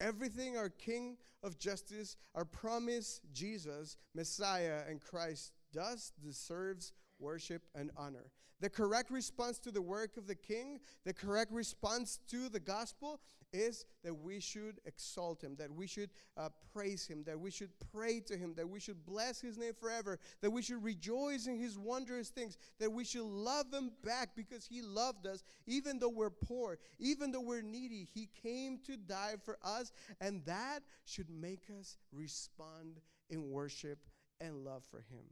Everything 0.00 0.56
our 0.56 0.68
King 0.68 1.16
of 1.42 1.58
justice, 1.58 2.16
our 2.34 2.44
promised 2.44 3.22
Jesus, 3.32 3.96
Messiah, 4.14 4.82
and 4.88 5.00
Christ 5.00 5.52
does 5.72 6.12
deserves 6.22 6.92
worship 7.22 7.62
and 7.74 7.90
honor. 7.96 8.26
The 8.62 8.70
correct 8.70 9.10
response 9.10 9.58
to 9.60 9.72
the 9.72 9.82
work 9.82 10.16
of 10.16 10.28
the 10.28 10.36
king, 10.36 10.78
the 11.04 11.12
correct 11.12 11.50
response 11.50 12.20
to 12.28 12.48
the 12.48 12.60
gospel 12.60 13.20
is 13.52 13.84
that 14.04 14.14
we 14.14 14.38
should 14.38 14.80
exalt 14.86 15.42
him, 15.42 15.56
that 15.56 15.70
we 15.72 15.88
should 15.88 16.10
uh, 16.36 16.48
praise 16.72 17.04
him, 17.04 17.24
that 17.24 17.38
we 17.38 17.50
should 17.50 17.70
pray 17.92 18.20
to 18.20 18.36
him, 18.36 18.54
that 18.56 18.68
we 18.68 18.78
should 18.78 19.04
bless 19.04 19.40
his 19.40 19.58
name 19.58 19.72
forever, 19.74 20.20
that 20.42 20.50
we 20.50 20.62
should 20.62 20.82
rejoice 20.82 21.48
in 21.48 21.58
his 21.58 21.76
wondrous 21.76 22.28
things, 22.28 22.56
that 22.78 22.90
we 22.90 23.04
should 23.04 23.24
love 23.26 23.66
him 23.72 23.90
back 24.04 24.30
because 24.36 24.64
he 24.64 24.80
loved 24.80 25.26
us, 25.26 25.42
even 25.66 25.98
though 25.98 26.08
we're 26.08 26.30
poor, 26.30 26.78
even 27.00 27.32
though 27.32 27.40
we're 27.40 27.62
needy. 27.62 28.08
He 28.14 28.28
came 28.44 28.78
to 28.86 28.96
die 28.96 29.34
for 29.44 29.58
us, 29.64 29.90
and 30.20 30.40
that 30.46 30.84
should 31.04 31.30
make 31.30 31.64
us 31.80 31.98
respond 32.12 33.00
in 33.28 33.50
worship 33.50 33.98
and 34.40 34.64
love 34.64 34.84
for 34.88 34.98
him 34.98 35.24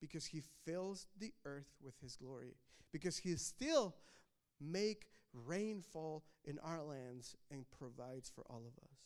because 0.00 0.26
he 0.26 0.42
fills 0.64 1.06
the 1.18 1.32
earth 1.44 1.74
with 1.82 1.94
his 2.00 2.16
glory 2.16 2.56
because 2.94 3.18
he 3.18 3.34
still 3.34 3.92
make 4.60 5.08
rainfall 5.32 6.22
in 6.44 6.60
our 6.60 6.80
lands 6.80 7.34
and 7.50 7.64
provides 7.76 8.30
for 8.30 8.44
all 8.48 8.62
of 8.64 8.82
us. 8.84 8.98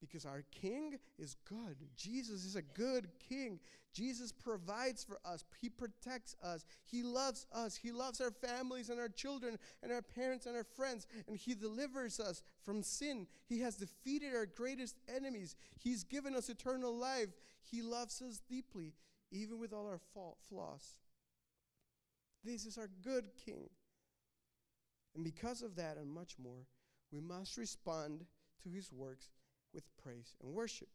Because 0.00 0.26
our 0.26 0.42
king 0.50 0.96
is 1.18 1.36
good. 1.48 1.76
Jesus 1.96 2.44
is 2.44 2.56
a 2.56 2.62
good 2.62 3.08
king. 3.28 3.60
Jesus 3.94 4.32
provides 4.32 5.04
for 5.04 5.18
us. 5.24 5.44
He 5.60 5.70
protects 5.70 6.34
us. 6.42 6.66
He 6.84 7.02
loves 7.02 7.46
us. 7.52 7.76
He 7.76 7.92
loves 7.92 8.20
our 8.20 8.32
families 8.32 8.90
and 8.90 9.00
our 9.00 9.08
children 9.08 9.56
and 9.82 9.92
our 9.92 10.02
parents 10.02 10.46
and 10.46 10.56
our 10.56 10.64
friends. 10.64 11.06
And 11.28 11.36
he 11.36 11.54
delivers 11.54 12.18
us 12.20 12.42
from 12.62 12.82
sin. 12.82 13.28
He 13.48 13.60
has 13.60 13.76
defeated 13.76 14.34
our 14.34 14.46
greatest 14.46 14.96
enemies. 15.08 15.54
He's 15.78 16.02
given 16.02 16.34
us 16.34 16.48
eternal 16.48 16.94
life. 16.94 17.28
He 17.62 17.82
loves 17.82 18.20
us 18.20 18.40
deeply 18.50 18.92
even 19.30 19.58
with 19.58 19.72
all 19.72 19.86
our 19.86 20.00
flaws. 20.48 20.96
This 22.44 22.64
is 22.64 22.78
our 22.78 22.88
good 23.02 23.24
King. 23.44 23.68
And 25.14 25.24
because 25.24 25.62
of 25.62 25.76
that 25.76 25.96
and 25.96 26.12
much 26.12 26.36
more, 26.38 26.66
we 27.10 27.20
must 27.20 27.56
respond 27.56 28.26
to 28.62 28.68
his 28.68 28.92
works 28.92 29.30
with 29.72 29.84
praise 30.02 30.34
and 30.42 30.52
worship. 30.52 30.88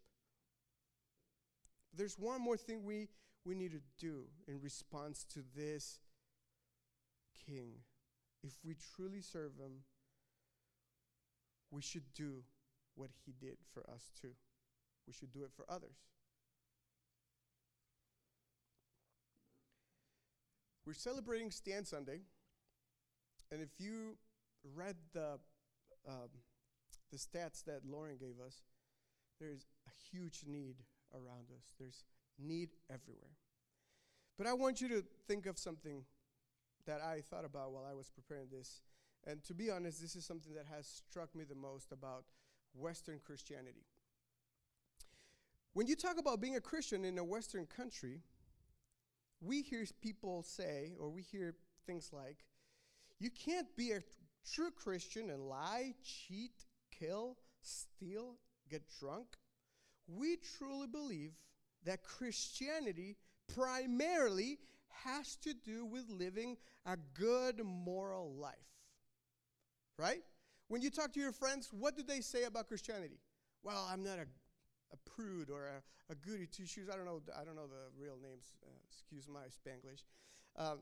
There's 1.93 2.17
one 2.17 2.41
more 2.41 2.57
thing 2.57 2.83
we, 2.83 3.09
we 3.45 3.55
need 3.55 3.71
to 3.71 3.81
do 3.99 4.25
in 4.47 4.61
response 4.61 5.25
to 5.33 5.43
this 5.55 5.99
King. 7.45 7.71
If 8.43 8.53
we 8.63 8.75
truly 8.95 9.21
serve 9.21 9.51
him, 9.57 9.83
we 11.69 11.81
should 11.81 12.13
do 12.13 12.43
what 12.95 13.09
he 13.25 13.33
did 13.33 13.57
for 13.73 13.81
us 13.89 14.11
too. 14.21 14.31
We 15.07 15.13
should 15.13 15.31
do 15.31 15.43
it 15.43 15.51
for 15.55 15.65
others. 15.69 15.97
We're 20.85 20.93
celebrating 20.93 21.51
Stand 21.51 21.87
Sunday, 21.87 22.21
and 23.51 23.61
if 23.61 23.69
you 23.77 24.17
read 24.75 24.95
the 25.13 25.39
um, 26.07 26.29
the 27.11 27.17
stats 27.17 27.63
that 27.65 27.81
Lauren 27.85 28.17
gave 28.17 28.39
us, 28.45 28.61
there's 29.39 29.67
a 29.87 29.91
huge 30.11 30.41
need 30.47 30.75
around 31.13 31.51
us. 31.55 31.75
There's 31.79 32.03
need 32.39 32.69
everywhere. 32.89 33.37
But 34.37 34.47
I 34.47 34.53
want 34.53 34.81
you 34.81 34.87
to 34.89 35.03
think 35.27 35.45
of 35.45 35.59
something 35.59 36.03
that 36.87 37.01
I 37.01 37.21
thought 37.29 37.45
about 37.45 37.71
while 37.71 37.85
I 37.89 37.93
was 37.93 38.09
preparing 38.09 38.47
this. 38.51 38.81
And 39.27 39.43
to 39.43 39.53
be 39.53 39.69
honest, 39.69 40.01
this 40.01 40.15
is 40.15 40.25
something 40.25 40.53
that 40.55 40.65
has 40.65 40.87
struck 40.87 41.35
me 41.35 41.43
the 41.43 41.55
most 41.55 41.91
about 41.91 42.23
Western 42.73 43.19
Christianity. 43.23 43.85
When 45.73 45.85
you 45.85 45.95
talk 45.95 46.17
about 46.17 46.41
being 46.41 46.55
a 46.55 46.61
Christian 46.61 47.05
in 47.05 47.17
a 47.17 47.23
Western 47.23 47.65
country, 47.65 48.21
we 49.41 49.61
hear 49.61 49.85
people 50.01 50.43
say, 50.43 50.93
or 50.99 51.09
we 51.09 51.23
hear 51.23 51.55
things 51.85 52.11
like, 52.13 52.45
you 53.19 53.29
can't 53.29 53.67
be 53.75 53.91
a 53.91 54.01
true 54.53 54.71
Christian 54.71 55.29
and 55.29 55.47
lie, 55.47 55.93
cheat, 56.03 56.65
kill, 56.97 57.37
steal, 57.61 58.35
get 58.69 58.83
drunk. 58.99 59.27
We 60.07 60.37
truly 60.57 60.87
believe 60.87 61.33
that 61.85 62.03
Christianity 62.03 63.17
primarily 63.53 64.59
has 65.03 65.35
to 65.37 65.53
do 65.53 65.85
with 65.85 66.09
living 66.09 66.57
a 66.85 66.97
good 67.13 67.61
moral 67.63 68.33
life. 68.33 68.55
Right? 69.97 70.21
When 70.67 70.81
you 70.81 70.89
talk 70.89 71.13
to 71.13 71.19
your 71.19 71.31
friends, 71.31 71.69
what 71.71 71.95
do 71.95 72.03
they 72.03 72.21
say 72.21 72.43
about 72.43 72.67
Christianity? 72.67 73.19
Well, 73.63 73.87
I'm 73.91 74.03
not 74.03 74.19
a 74.19 74.25
a 74.93 75.09
prude 75.09 75.49
or 75.49 75.65
a, 75.65 76.11
a 76.11 76.15
goody 76.15 76.47
two 76.47 76.65
shoes. 76.65 76.89
I 76.91 76.95
don't 76.95 77.05
know. 77.05 77.21
I 77.39 77.43
don't 77.43 77.55
know 77.55 77.67
the 77.67 77.89
real 78.01 78.17
names. 78.21 78.53
Uh, 78.63 78.69
excuse 78.87 79.27
my 79.27 79.47
Spanglish. 79.49 80.03
Um, 80.57 80.79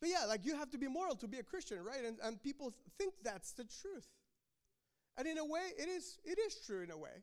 but 0.00 0.10
yeah, 0.10 0.24
like 0.26 0.44
you 0.44 0.56
have 0.56 0.70
to 0.70 0.78
be 0.78 0.88
moral 0.88 1.14
to 1.16 1.28
be 1.28 1.38
a 1.38 1.42
Christian, 1.42 1.82
right? 1.84 2.04
And, 2.04 2.18
and 2.22 2.42
people 2.42 2.74
think 2.98 3.14
that's 3.22 3.52
the 3.52 3.64
truth. 3.64 4.08
And 5.16 5.28
in 5.28 5.38
a 5.38 5.44
way, 5.44 5.60
it 5.78 5.88
is, 5.88 6.18
it 6.24 6.38
is 6.38 6.56
true 6.66 6.82
in 6.82 6.90
a 6.90 6.96
way. 6.96 7.22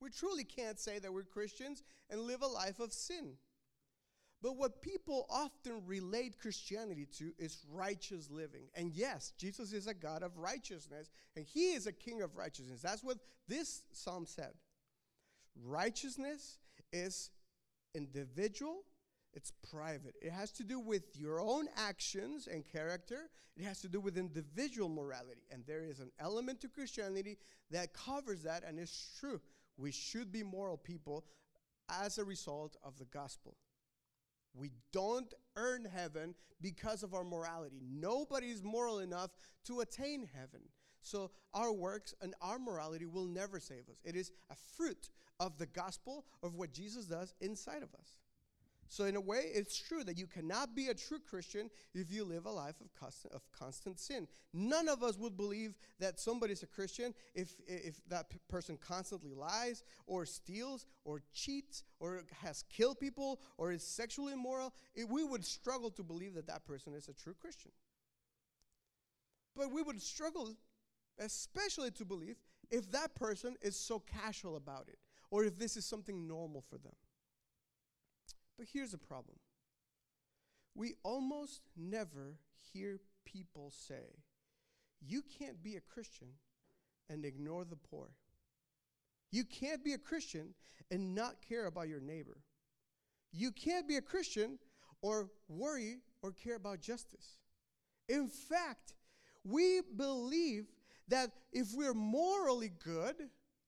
We 0.00 0.10
truly 0.10 0.44
can't 0.44 0.78
say 0.78 0.98
that 0.98 1.12
we're 1.12 1.22
Christians 1.22 1.82
and 2.10 2.20
live 2.20 2.42
a 2.42 2.46
life 2.46 2.78
of 2.78 2.92
sin. 2.92 3.32
But 4.42 4.58
what 4.58 4.82
people 4.82 5.26
often 5.30 5.86
relate 5.86 6.38
Christianity 6.38 7.06
to 7.18 7.32
is 7.38 7.64
righteous 7.72 8.30
living. 8.30 8.64
And 8.74 8.92
yes, 8.92 9.32
Jesus 9.38 9.72
is 9.72 9.86
a 9.86 9.94
God 9.94 10.22
of 10.22 10.36
righteousness, 10.36 11.08
and 11.34 11.46
He 11.46 11.72
is 11.72 11.86
a 11.86 11.92
King 11.92 12.20
of 12.20 12.36
righteousness. 12.36 12.82
That's 12.82 13.02
what 13.02 13.16
this 13.48 13.82
psalm 13.92 14.26
said. 14.26 14.52
Righteousness 15.62 16.58
is 16.92 17.30
individual, 17.94 18.82
it's 19.32 19.52
private. 19.70 20.14
It 20.22 20.32
has 20.32 20.52
to 20.52 20.64
do 20.64 20.78
with 20.78 21.16
your 21.16 21.40
own 21.40 21.66
actions 21.76 22.46
and 22.46 22.64
character. 22.64 23.30
It 23.56 23.64
has 23.64 23.80
to 23.80 23.88
do 23.88 24.00
with 24.00 24.16
individual 24.16 24.88
morality. 24.88 25.42
And 25.50 25.64
there 25.66 25.84
is 25.84 26.00
an 26.00 26.10
element 26.18 26.60
to 26.62 26.68
Christianity 26.68 27.38
that 27.70 27.94
covers 27.94 28.42
that 28.42 28.64
and 28.66 28.78
it's 28.78 29.16
true. 29.18 29.40
We 29.76 29.90
should 29.90 30.30
be 30.32 30.42
moral 30.42 30.76
people 30.76 31.24
as 31.88 32.18
a 32.18 32.24
result 32.24 32.76
of 32.84 32.96
the 32.98 33.06
gospel. 33.06 33.56
We 34.54 34.70
don't 34.92 35.32
earn 35.56 35.84
heaven 35.84 36.34
because 36.60 37.02
of 37.02 37.12
our 37.12 37.24
morality. 37.24 37.80
Nobody 37.82 38.50
is 38.50 38.62
moral 38.62 39.00
enough 39.00 39.30
to 39.66 39.80
attain 39.80 40.28
heaven. 40.32 40.62
So 41.04 41.30
our 41.52 41.72
works 41.72 42.14
and 42.20 42.34
our 42.40 42.58
morality 42.58 43.06
will 43.06 43.26
never 43.26 43.60
save 43.60 43.88
us. 43.88 44.00
It 44.04 44.16
is 44.16 44.32
a 44.50 44.56
fruit 44.76 45.10
of 45.38 45.58
the 45.58 45.66
gospel 45.66 46.24
of 46.42 46.54
what 46.54 46.72
Jesus 46.72 47.04
does 47.04 47.34
inside 47.40 47.82
of 47.82 47.94
us. 47.94 48.16
So, 48.88 49.06
in 49.06 49.16
a 49.16 49.20
way, 49.20 49.46
it's 49.52 49.76
true 49.76 50.04
that 50.04 50.18
you 50.18 50.26
cannot 50.26 50.74
be 50.76 50.88
a 50.88 50.94
true 50.94 51.18
Christian 51.18 51.70
if 51.94 52.12
you 52.12 52.22
live 52.22 52.46
a 52.46 52.50
life 52.50 52.80
of 52.80 52.94
constant, 52.94 53.32
of 53.32 53.40
constant 53.50 53.98
sin. 53.98 54.28
None 54.52 54.88
of 54.88 55.02
us 55.02 55.16
would 55.16 55.36
believe 55.36 55.74
that 55.98 56.20
somebody's 56.20 56.62
a 56.62 56.66
Christian 56.66 57.14
if, 57.34 57.54
if 57.66 58.00
that 58.08 58.30
p- 58.30 58.38
person 58.48 58.76
constantly 58.76 59.32
lies 59.34 59.82
or 60.06 60.26
steals 60.26 60.86
or 61.04 61.22
cheats 61.32 61.82
or 61.98 62.24
has 62.42 62.62
killed 62.68 63.00
people 63.00 63.40
or 63.56 63.72
is 63.72 63.82
sexually 63.82 64.34
immoral. 64.34 64.74
It, 64.94 65.08
we 65.08 65.24
would 65.24 65.44
struggle 65.44 65.90
to 65.92 66.02
believe 66.02 66.34
that 66.34 66.46
that 66.46 66.64
person 66.64 66.94
is 66.94 67.08
a 67.08 67.14
true 67.14 67.34
Christian. 67.34 67.72
But 69.56 69.72
we 69.72 69.82
would 69.82 70.00
struggle, 70.02 70.54
especially 71.18 71.90
to 71.92 72.04
believe, 72.04 72.36
if 72.70 72.90
that 72.92 73.14
person 73.14 73.56
is 73.62 73.76
so 73.76 73.98
casual 74.00 74.56
about 74.56 74.88
it 74.88 74.98
or 75.30 75.44
if 75.44 75.58
this 75.58 75.76
is 75.76 75.84
something 75.84 76.26
normal 76.26 76.62
for 76.62 76.78
them. 76.78 76.94
But 78.56 78.66
here's 78.72 78.92
the 78.92 78.98
problem 78.98 79.38
we 80.74 80.94
almost 81.02 81.60
never 81.76 82.38
hear 82.72 83.00
people 83.24 83.70
say, 83.70 84.16
You 85.00 85.22
can't 85.38 85.62
be 85.62 85.76
a 85.76 85.80
Christian 85.80 86.28
and 87.08 87.24
ignore 87.24 87.64
the 87.64 87.76
poor. 87.76 88.10
You 89.30 89.44
can't 89.44 89.84
be 89.84 89.92
a 89.92 89.98
Christian 89.98 90.54
and 90.90 91.14
not 91.14 91.36
care 91.46 91.66
about 91.66 91.88
your 91.88 92.00
neighbor. 92.00 92.38
You 93.32 93.50
can't 93.50 93.88
be 93.88 93.96
a 93.96 94.02
Christian 94.02 94.58
or 95.02 95.28
worry 95.48 95.98
or 96.22 96.32
care 96.32 96.56
about 96.56 96.80
justice. 96.80 97.38
In 98.08 98.28
fact, 98.28 98.94
we 99.44 99.80
believe 99.96 100.66
that 101.08 101.30
if 101.52 101.68
we're 101.74 101.94
morally 101.94 102.72
good, 102.82 103.14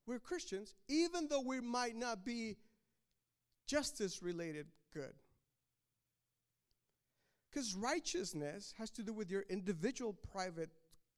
we're 0.07 0.19
Christians, 0.19 0.75
even 0.89 1.29
though 1.29 1.41
we 1.41 1.61
might 1.61 1.97
not 1.97 2.25
be 2.25 2.57
justice 3.67 4.23
related 4.23 4.67
good. 4.93 5.13
Because 7.51 7.75
righteousness 7.75 8.75
has 8.79 8.91
to 8.91 9.03
do 9.03 9.13
with 9.13 9.31
your 9.31 9.45
individual 9.49 10.13
private 10.13 10.71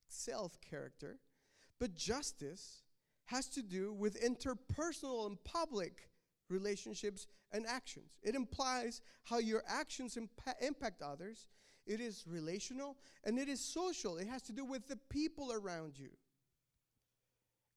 self 0.09 0.61
character, 0.61 1.19
but 1.79 1.95
justice 1.95 2.83
has 3.27 3.49
to 3.49 3.63
do 3.63 3.93
with 3.93 4.23
interpersonal 4.23 5.27
and 5.27 5.43
public 5.45 6.09
relationships 6.49 7.27
and 7.53 7.67
actions. 7.67 8.19
It 8.23 8.35
implies 8.35 9.01
how 9.25 9.39
your 9.39 9.63
actions 9.67 10.17
impa- 10.17 10.55
impact 10.61 11.03
others. 11.03 11.49
It 11.89 12.01
is 12.01 12.25
relational 12.29 12.97
and 13.25 13.39
it 13.39 13.49
is 13.49 13.61
social. 13.61 14.19
It 14.19 14.29
has 14.29 14.43
to 14.43 14.53
do 14.53 14.65
with 14.65 14.87
the 14.87 14.99
people 15.09 15.53
around 15.53 15.99
you. 15.99 16.11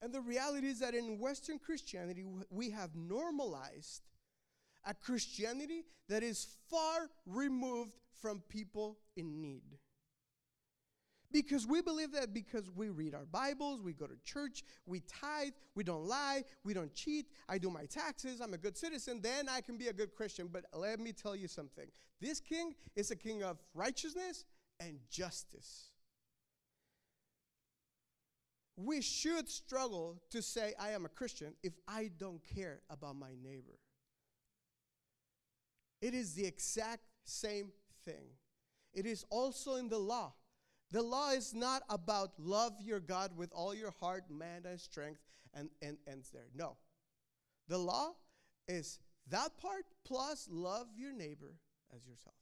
And 0.01 0.13
the 0.13 0.21
reality 0.21 0.67
is 0.67 0.79
that 0.79 0.93
in 0.93 1.17
Western 1.19 1.59
Christianity, 1.59 2.25
we 2.49 2.71
have 2.71 2.95
normalized 2.95 4.01
a 4.85 4.93
Christianity 4.93 5.85
that 6.09 6.23
is 6.23 6.47
far 6.69 7.09
removed 7.25 7.95
from 8.21 8.41
people 8.49 8.97
in 9.15 9.41
need. 9.41 9.77
Because 11.31 11.65
we 11.65 11.81
believe 11.81 12.11
that 12.11 12.33
because 12.33 12.69
we 12.75 12.89
read 12.89 13.15
our 13.15 13.25
Bibles, 13.25 13.81
we 13.81 13.93
go 13.93 14.05
to 14.05 14.17
church, 14.25 14.63
we 14.85 15.01
tithe, 15.01 15.53
we 15.75 15.83
don't 15.83 16.05
lie, 16.05 16.43
we 16.63 16.73
don't 16.73 16.93
cheat, 16.93 17.27
I 17.47 17.57
do 17.57 17.69
my 17.69 17.85
taxes, 17.85 18.41
I'm 18.41 18.53
a 18.53 18.57
good 18.57 18.77
citizen, 18.77 19.21
then 19.21 19.47
I 19.47 19.61
can 19.61 19.77
be 19.77 19.87
a 19.87 19.93
good 19.93 20.13
Christian. 20.13 20.49
But 20.51 20.65
let 20.73 20.99
me 20.99 21.13
tell 21.13 21.35
you 21.35 21.47
something 21.47 21.87
this 22.19 22.39
king 22.39 22.75
is 22.95 23.11
a 23.11 23.15
king 23.15 23.43
of 23.43 23.57
righteousness 23.73 24.45
and 24.79 24.99
justice. 25.09 25.91
We 28.75 29.01
should 29.01 29.49
struggle 29.49 30.21
to 30.31 30.41
say, 30.41 30.73
I 30.79 30.89
am 30.91 31.05
a 31.05 31.09
Christian 31.09 31.53
if 31.63 31.73
I 31.87 32.09
don't 32.17 32.41
care 32.55 32.81
about 32.89 33.15
my 33.15 33.31
neighbor. 33.43 33.79
It 36.01 36.13
is 36.13 36.33
the 36.33 36.45
exact 36.45 37.03
same 37.23 37.71
thing. 38.03 38.25
It 38.93 39.05
is 39.05 39.23
also 39.29 39.75
in 39.75 39.87
the 39.87 39.99
law. 39.99 40.33
The 40.91 41.01
law 41.01 41.31
is 41.31 41.53
not 41.53 41.83
about 41.89 42.31
love 42.37 42.73
your 42.81 42.99
God 42.99 43.31
with 43.35 43.51
all 43.53 43.73
your 43.73 43.91
heart, 43.99 44.25
mind, 44.29 44.65
and 44.65 44.79
strength, 44.79 45.21
and, 45.53 45.69
and 45.81 45.97
ends 46.07 46.29
there. 46.31 46.47
No. 46.53 46.75
The 47.67 47.77
law 47.77 48.11
is 48.67 48.99
that 49.29 49.57
part 49.57 49.85
plus 50.05 50.47
love 50.51 50.87
your 50.95 51.13
neighbor 51.13 51.55
as 51.95 52.05
yourself. 52.05 52.35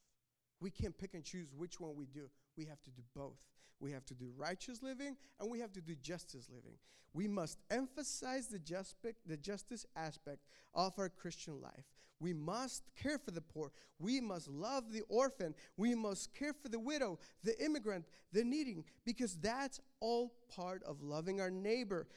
We 0.59 0.71
can't 0.71 0.97
pick 0.97 1.13
and 1.13 1.23
choose 1.23 1.53
which 1.55 1.79
one 1.79 1.95
we 1.95 2.05
do. 2.07 2.29
We 2.57 2.65
have 2.65 2.81
to 2.83 2.91
do 2.91 3.03
both. 3.15 3.37
We 3.79 3.91
have 3.91 4.05
to 4.07 4.13
do 4.13 4.31
righteous 4.35 4.81
living 4.83 5.15
and 5.39 5.49
we 5.49 5.59
have 5.59 5.71
to 5.73 5.81
do 5.81 5.95
justice 5.95 6.47
living. 6.49 6.77
We 7.13 7.27
must 7.27 7.59
emphasize 7.71 8.47
the, 8.47 8.59
just, 8.59 8.95
the 9.25 9.37
justice 9.37 9.85
aspect 9.95 10.39
of 10.73 10.93
our 10.97 11.09
Christian 11.09 11.61
life. 11.61 11.85
We 12.20 12.34
must 12.34 12.84
care 13.01 13.17
for 13.17 13.32
the 13.32 13.41
poor. 13.41 13.72
We 13.97 14.20
must 14.20 14.47
love 14.47 14.91
the 14.91 15.03
orphan. 15.07 15.55
We 15.78 15.95
must 15.95 16.34
care 16.34 16.53
for 16.53 16.70
the 16.70 16.80
widow, 16.80 17.20
the 17.43 17.61
immigrant, 17.63 18.05
the 18.34 18.43
needing, 18.43 18.84
because 19.05 19.36
that's 19.38 19.80
all 19.99 20.34
part 20.53 20.84
of 20.84 21.01
loving 21.01 21.39
our 21.39 21.49
neighbor, 21.51 22.07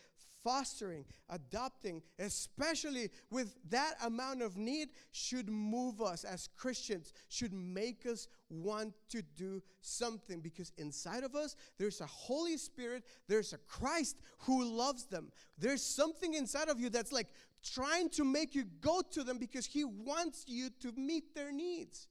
fostering, 0.45 1.05
adopting, 1.29 2.03
especially 2.19 3.11
with 3.31 3.55
that 3.71 3.95
amount 4.05 4.43
of 4.43 4.57
need, 4.57 4.89
should 5.13 5.49
move 5.49 6.01
us 6.01 6.25
as 6.25 6.49
Christians, 6.57 7.13
should 7.29 7.53
make 7.53 8.07
us 8.07 8.29
want 8.51 8.93
to 9.11 9.23
do 9.37 9.63
something 9.81 10.41
because 10.41 10.73
inside 10.79 11.25
of 11.25 11.35
us, 11.35 11.57
there's 11.79 12.01
a 12.01 12.07
Holy 12.07 12.57
Spirit, 12.57 13.05
there's 13.29 13.53
a 13.53 13.59
Christ 13.59 14.17
who 14.39 14.65
loves 14.65 15.05
them. 15.05 15.31
There's 15.59 15.83
something 15.83 16.35
inside 16.35 16.69
of 16.69 16.81
you 16.81 16.91
that's 16.91 17.13
like, 17.13 17.29
trying 17.63 18.09
to 18.11 18.25
make 18.25 18.55
you 18.55 18.65
go 18.81 19.03
to 19.13 19.23
them 19.23 19.39
because 19.39 19.67
He 19.67 19.85
wants 19.85 20.45
you 20.47 20.71
to 20.81 20.93
meet 20.97 21.35
their 21.35 21.53
needs. 21.53 22.09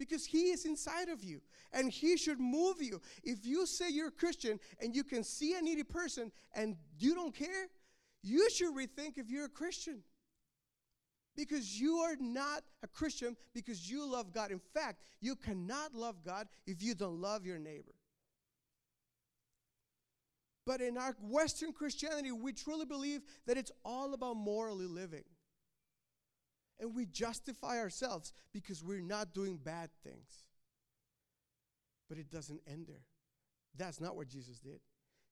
Because 0.00 0.24
He 0.24 0.50
is 0.50 0.64
inside 0.64 1.10
of 1.10 1.22
you 1.22 1.42
and 1.72 1.92
He 1.92 2.16
should 2.16 2.40
move 2.40 2.80
you. 2.80 3.00
If 3.22 3.44
you 3.44 3.66
say 3.66 3.90
you're 3.90 4.08
a 4.08 4.10
Christian 4.10 4.58
and 4.80 4.96
you 4.96 5.04
can 5.04 5.22
see 5.22 5.54
a 5.54 5.60
needy 5.62 5.84
person 5.84 6.32
and 6.54 6.74
you 6.98 7.14
don't 7.14 7.34
care, 7.34 7.68
you 8.22 8.48
should 8.50 8.74
rethink 8.74 9.18
if 9.18 9.30
you're 9.30 9.44
a 9.44 9.50
Christian. 9.50 10.00
Because 11.36 11.78
you 11.78 11.98
are 11.98 12.16
not 12.18 12.62
a 12.82 12.88
Christian 12.88 13.36
because 13.54 13.88
you 13.88 14.10
love 14.10 14.32
God. 14.32 14.50
In 14.50 14.60
fact, 14.74 15.02
you 15.20 15.36
cannot 15.36 15.94
love 15.94 16.24
God 16.24 16.48
if 16.66 16.82
you 16.82 16.94
don't 16.94 17.20
love 17.20 17.44
your 17.44 17.58
neighbor. 17.58 17.94
But 20.66 20.80
in 20.80 20.96
our 20.96 21.14
Western 21.20 21.72
Christianity, 21.72 22.32
we 22.32 22.52
truly 22.52 22.86
believe 22.86 23.20
that 23.46 23.56
it's 23.56 23.72
all 23.84 24.14
about 24.14 24.36
morally 24.36 24.86
living. 24.86 25.24
And 26.80 26.94
we 26.94 27.06
justify 27.06 27.78
ourselves 27.78 28.32
because 28.52 28.82
we're 28.82 29.00
not 29.00 29.34
doing 29.34 29.58
bad 29.62 29.90
things. 30.02 30.44
But 32.08 32.18
it 32.18 32.30
doesn't 32.30 32.60
end 32.66 32.86
there. 32.88 33.04
That's 33.76 34.00
not 34.00 34.16
what 34.16 34.28
Jesus 34.28 34.58
did. 34.58 34.80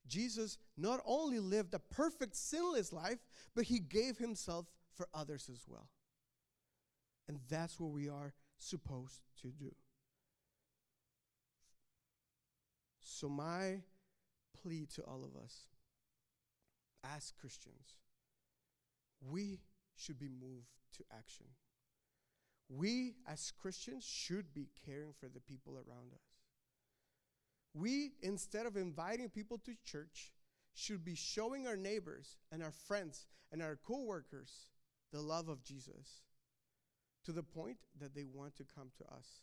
Jesus 0.06 0.58
not 0.76 1.00
only 1.04 1.38
lived 1.38 1.74
a 1.74 1.78
perfect, 1.78 2.36
sinless 2.36 2.92
life, 2.92 3.18
but 3.54 3.64
he 3.64 3.78
gave 3.78 4.18
himself 4.18 4.66
for 4.94 5.08
others 5.12 5.50
as 5.52 5.64
well. 5.66 5.88
And 7.26 7.38
that's 7.48 7.80
what 7.80 7.90
we 7.90 8.08
are 8.08 8.34
supposed 8.58 9.22
to 9.42 9.48
do. 9.48 9.74
So, 13.00 13.28
my 13.28 13.80
plea 14.62 14.86
to 14.94 15.02
all 15.02 15.24
of 15.24 15.40
us 15.42 15.66
as 17.04 17.32
Christians 17.40 17.96
we 19.20 19.60
should 19.96 20.18
be 20.18 20.28
moved 20.28 20.77
to 20.96 21.04
action. 21.16 21.46
We 22.68 23.14
as 23.26 23.52
Christians 23.60 24.04
should 24.04 24.52
be 24.54 24.68
caring 24.84 25.12
for 25.18 25.28
the 25.28 25.40
people 25.40 25.74
around 25.74 26.12
us. 26.12 26.20
We, 27.74 28.12
instead 28.22 28.66
of 28.66 28.76
inviting 28.76 29.28
people 29.30 29.58
to 29.64 29.72
church, 29.84 30.32
should 30.74 31.04
be 31.04 31.14
showing 31.14 31.66
our 31.66 31.76
neighbors 31.76 32.36
and 32.52 32.62
our 32.62 32.72
friends 32.72 33.26
and 33.50 33.62
our 33.62 33.76
coworkers 33.76 34.68
the 35.12 35.20
love 35.20 35.48
of 35.48 35.62
Jesus 35.62 36.22
to 37.24 37.32
the 37.32 37.42
point 37.42 37.78
that 38.00 38.14
they 38.14 38.24
want 38.24 38.56
to 38.56 38.64
come 38.64 38.90
to 38.98 39.04
us. 39.14 39.42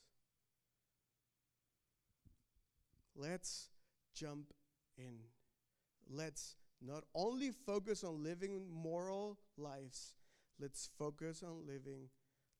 Let's 3.15 3.69
jump 4.13 4.53
in. 4.97 5.15
Let's 6.09 6.55
not 6.81 7.03
only 7.13 7.51
focus 7.51 8.03
on 8.03 8.23
living 8.23 8.65
moral 8.71 9.37
lives, 9.57 10.13
let's 10.59 10.89
focus 10.97 11.43
on 11.43 11.67
living 11.67 12.09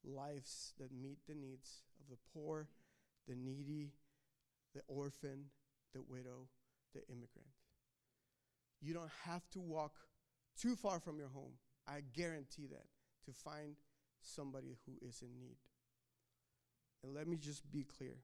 lives 0.03 0.73
that 0.79 0.91
meet 0.91 1.19
the 1.27 1.35
needs 1.35 1.81
of 1.99 2.07
the 2.09 2.17
poor, 2.33 2.67
the 3.27 3.35
needy, 3.35 3.93
the 4.73 4.81
orphan, 4.87 5.45
the 5.93 6.01
widow, 6.01 6.47
the 6.93 7.01
immigrant. 7.07 7.47
You 8.81 8.93
don't 8.93 9.11
have 9.25 9.49
to 9.51 9.59
walk 9.59 9.93
too 10.59 10.75
far 10.75 10.99
from 10.99 11.17
your 11.17 11.29
home, 11.29 11.53
I 11.87 12.01
guarantee 12.13 12.67
that, 12.67 12.85
to 13.25 13.31
find 13.31 13.75
somebody 14.21 14.77
who 14.85 14.93
is 15.07 15.21
in 15.21 15.39
need. 15.39 15.57
And 17.03 17.13
let 17.13 17.27
me 17.27 17.37
just 17.37 17.71
be 17.71 17.83
clear 17.83 18.17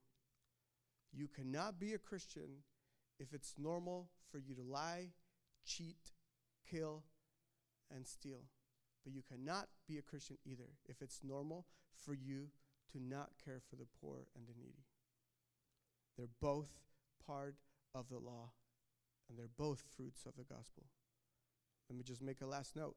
you 1.14 1.28
cannot 1.28 1.80
be 1.80 1.94
a 1.94 1.98
Christian 1.98 2.64
if 3.20 3.34
it's 3.34 3.54
normal 3.58 4.10
for 4.32 4.38
you 4.38 4.56
to 4.56 4.62
lie, 4.62 5.10
cheat, 5.66 6.14
kill, 6.70 7.04
and 7.94 8.08
steal. 8.08 8.46
But 9.04 9.14
you 9.14 9.22
cannot 9.28 9.68
be 9.88 9.98
a 9.98 10.02
Christian 10.02 10.38
either 10.46 10.70
if 10.88 11.02
it's 11.02 11.22
normal 11.24 11.66
for 12.06 12.14
you 12.14 12.50
to 12.92 13.00
not 13.00 13.32
care 13.44 13.60
for 13.70 13.76
the 13.76 13.88
poor 14.00 14.28
and 14.36 14.46
the 14.48 14.54
needy. 14.60 14.86
They're 16.18 16.28
both 16.42 16.70
part 17.26 17.56
of 17.96 18.10
the 18.10 18.20
law, 18.20 18.52
and 19.30 19.38
they're 19.38 19.48
both 19.58 19.84
fruits 19.96 20.26
of 20.26 20.36
the 20.36 20.44
gospel. 20.44 20.84
Let 21.90 21.98
me 21.98 22.04
just 22.04 22.22
make 22.22 22.42
a 22.42 22.46
last 22.46 22.76
note. 22.76 22.96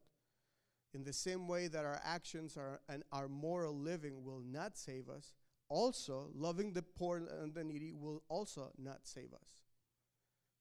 In 0.93 1.05
the 1.05 1.13
same 1.13 1.49
way 1.49 1.69
that 1.69 1.85
our 1.85 2.01
actions 2.05 2.57
are, 2.57 2.81
and 2.89 3.03
our 3.13 3.29
moral 3.29 3.77
living 3.77 4.25
will 4.25 4.43
not 4.45 4.77
save 4.77 5.09
us, 5.09 5.35
also 5.69 6.29
loving 6.35 6.73
the 6.73 6.83
poor 6.83 7.17
and 7.17 7.55
the 7.55 7.65
needy 7.65 7.93
will 7.93 8.23
also 8.29 8.71
not 8.79 9.01
save 9.03 9.33
us. 9.33 9.65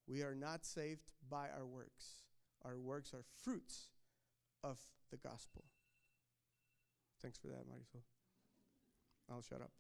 We 0.08 0.24
are 0.24 0.36
not 0.36 0.66
saved 0.66 1.12
by 1.30 1.50
our 1.56 1.66
works. 1.66 2.24
Our 2.66 2.80
works 2.80 3.14
are 3.14 3.24
fruits 3.44 3.90
of 4.64 4.80
the 5.14 5.30
gospel. 5.30 5.64
Thanks 7.22 7.38
for 7.38 7.48
that, 7.48 7.70
Marisol. 7.70 8.02
I'll 9.32 9.42
shut 9.42 9.62
up. 9.62 9.72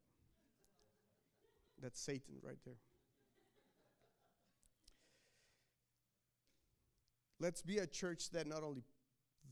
That's 1.81 1.99
Satan 1.99 2.35
right 2.43 2.59
there. 2.65 2.77
Let's 7.39 7.61
be 7.61 7.79
a 7.79 7.87
church 7.87 8.29
that 8.29 8.47
not 8.47 8.63
only 8.63 8.83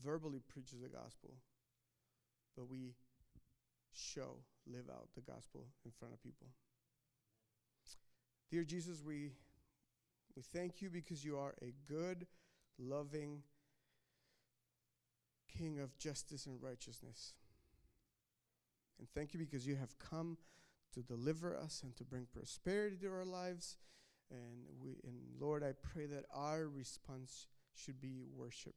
verbally 0.02 0.40
preaches 0.48 0.80
the 0.80 0.88
gospel, 0.88 1.34
but 2.56 2.70
we 2.70 2.94
show, 3.92 4.36
live 4.66 4.88
out 4.90 5.08
the 5.14 5.20
gospel 5.20 5.66
in 5.84 5.90
front 5.98 6.14
of 6.14 6.22
people. 6.22 6.46
Dear 8.50 8.64
Jesus, 8.64 9.02
we, 9.04 9.32
we 10.36 10.42
thank 10.54 10.80
you 10.80 10.90
because 10.90 11.24
you 11.24 11.36
are 11.36 11.54
a 11.60 11.74
good, 11.86 12.26
loving 12.78 13.42
King 15.56 15.78
of 15.80 15.96
justice 15.98 16.46
and 16.46 16.62
righteousness. 16.62 17.34
And 18.98 19.08
thank 19.14 19.34
you 19.34 19.40
because 19.40 19.66
you 19.66 19.76
have 19.76 19.98
come 19.98 20.38
to 20.94 21.02
deliver 21.02 21.56
us 21.56 21.80
and 21.82 21.96
to 21.96 22.04
bring 22.04 22.26
prosperity 22.32 22.96
to 23.02 23.08
our 23.08 23.24
lives. 23.24 23.76
And 24.30 24.64
we 24.80 24.96
and 25.04 25.16
Lord, 25.40 25.62
I 25.62 25.72
pray 25.72 26.06
that 26.06 26.24
our 26.34 26.68
response 26.68 27.48
should 27.74 28.00
be 28.00 28.24
worship. 28.34 28.74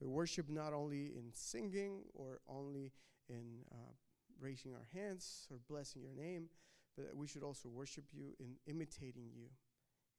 But 0.00 0.08
worship 0.08 0.48
not 0.48 0.72
only 0.72 1.06
in 1.06 1.30
singing 1.32 2.02
or 2.14 2.40
only 2.48 2.92
in 3.28 3.64
uh, 3.72 3.92
raising 4.40 4.72
our 4.72 4.86
hands 4.92 5.46
or 5.50 5.58
blessing 5.68 6.02
your 6.02 6.14
name, 6.14 6.48
but 6.96 7.06
that 7.06 7.16
we 7.16 7.26
should 7.26 7.42
also 7.42 7.68
worship 7.68 8.04
you 8.12 8.34
in 8.38 8.54
imitating 8.66 9.30
you, 9.34 9.46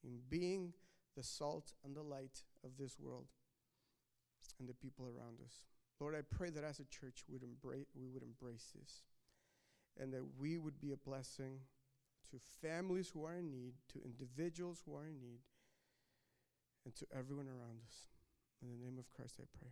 in 0.04 0.20
being 0.30 0.74
the 1.16 1.24
salt 1.24 1.74
and 1.84 1.96
the 1.96 2.02
light 2.02 2.44
of 2.64 2.78
this 2.78 3.00
world 3.00 3.28
and 4.60 4.68
the 4.68 4.74
people 4.74 5.06
around 5.06 5.40
us. 5.44 5.64
Lord, 6.00 6.16
I 6.16 6.22
pray 6.22 6.50
that 6.50 6.64
as 6.64 6.80
a 6.80 6.86
church 6.86 7.24
would 7.30 7.44
embrace, 7.44 7.88
we 7.96 8.08
would 8.08 8.24
embrace 8.24 8.72
this 8.76 9.02
and 10.00 10.14
that 10.14 10.24
we 10.38 10.58
would 10.58 10.80
be 10.80 10.92
a 10.92 10.98
blessing 10.98 11.60
to 12.32 12.40
families 12.62 13.10
who 13.14 13.24
are 13.24 13.36
in 13.36 13.50
need, 13.50 13.74
to 13.94 14.04
individuals 14.04 14.82
who 14.86 14.96
are 14.96 15.06
in 15.06 15.20
need, 15.20 15.40
and 16.84 16.96
to 16.96 17.06
everyone 17.16 17.48
around 17.48 17.80
us. 17.86 18.08
In 18.62 18.70
the 18.70 18.84
name 18.84 18.98
of 18.98 19.12
Christ, 19.12 19.36
I 19.40 19.46
pray. 19.58 19.72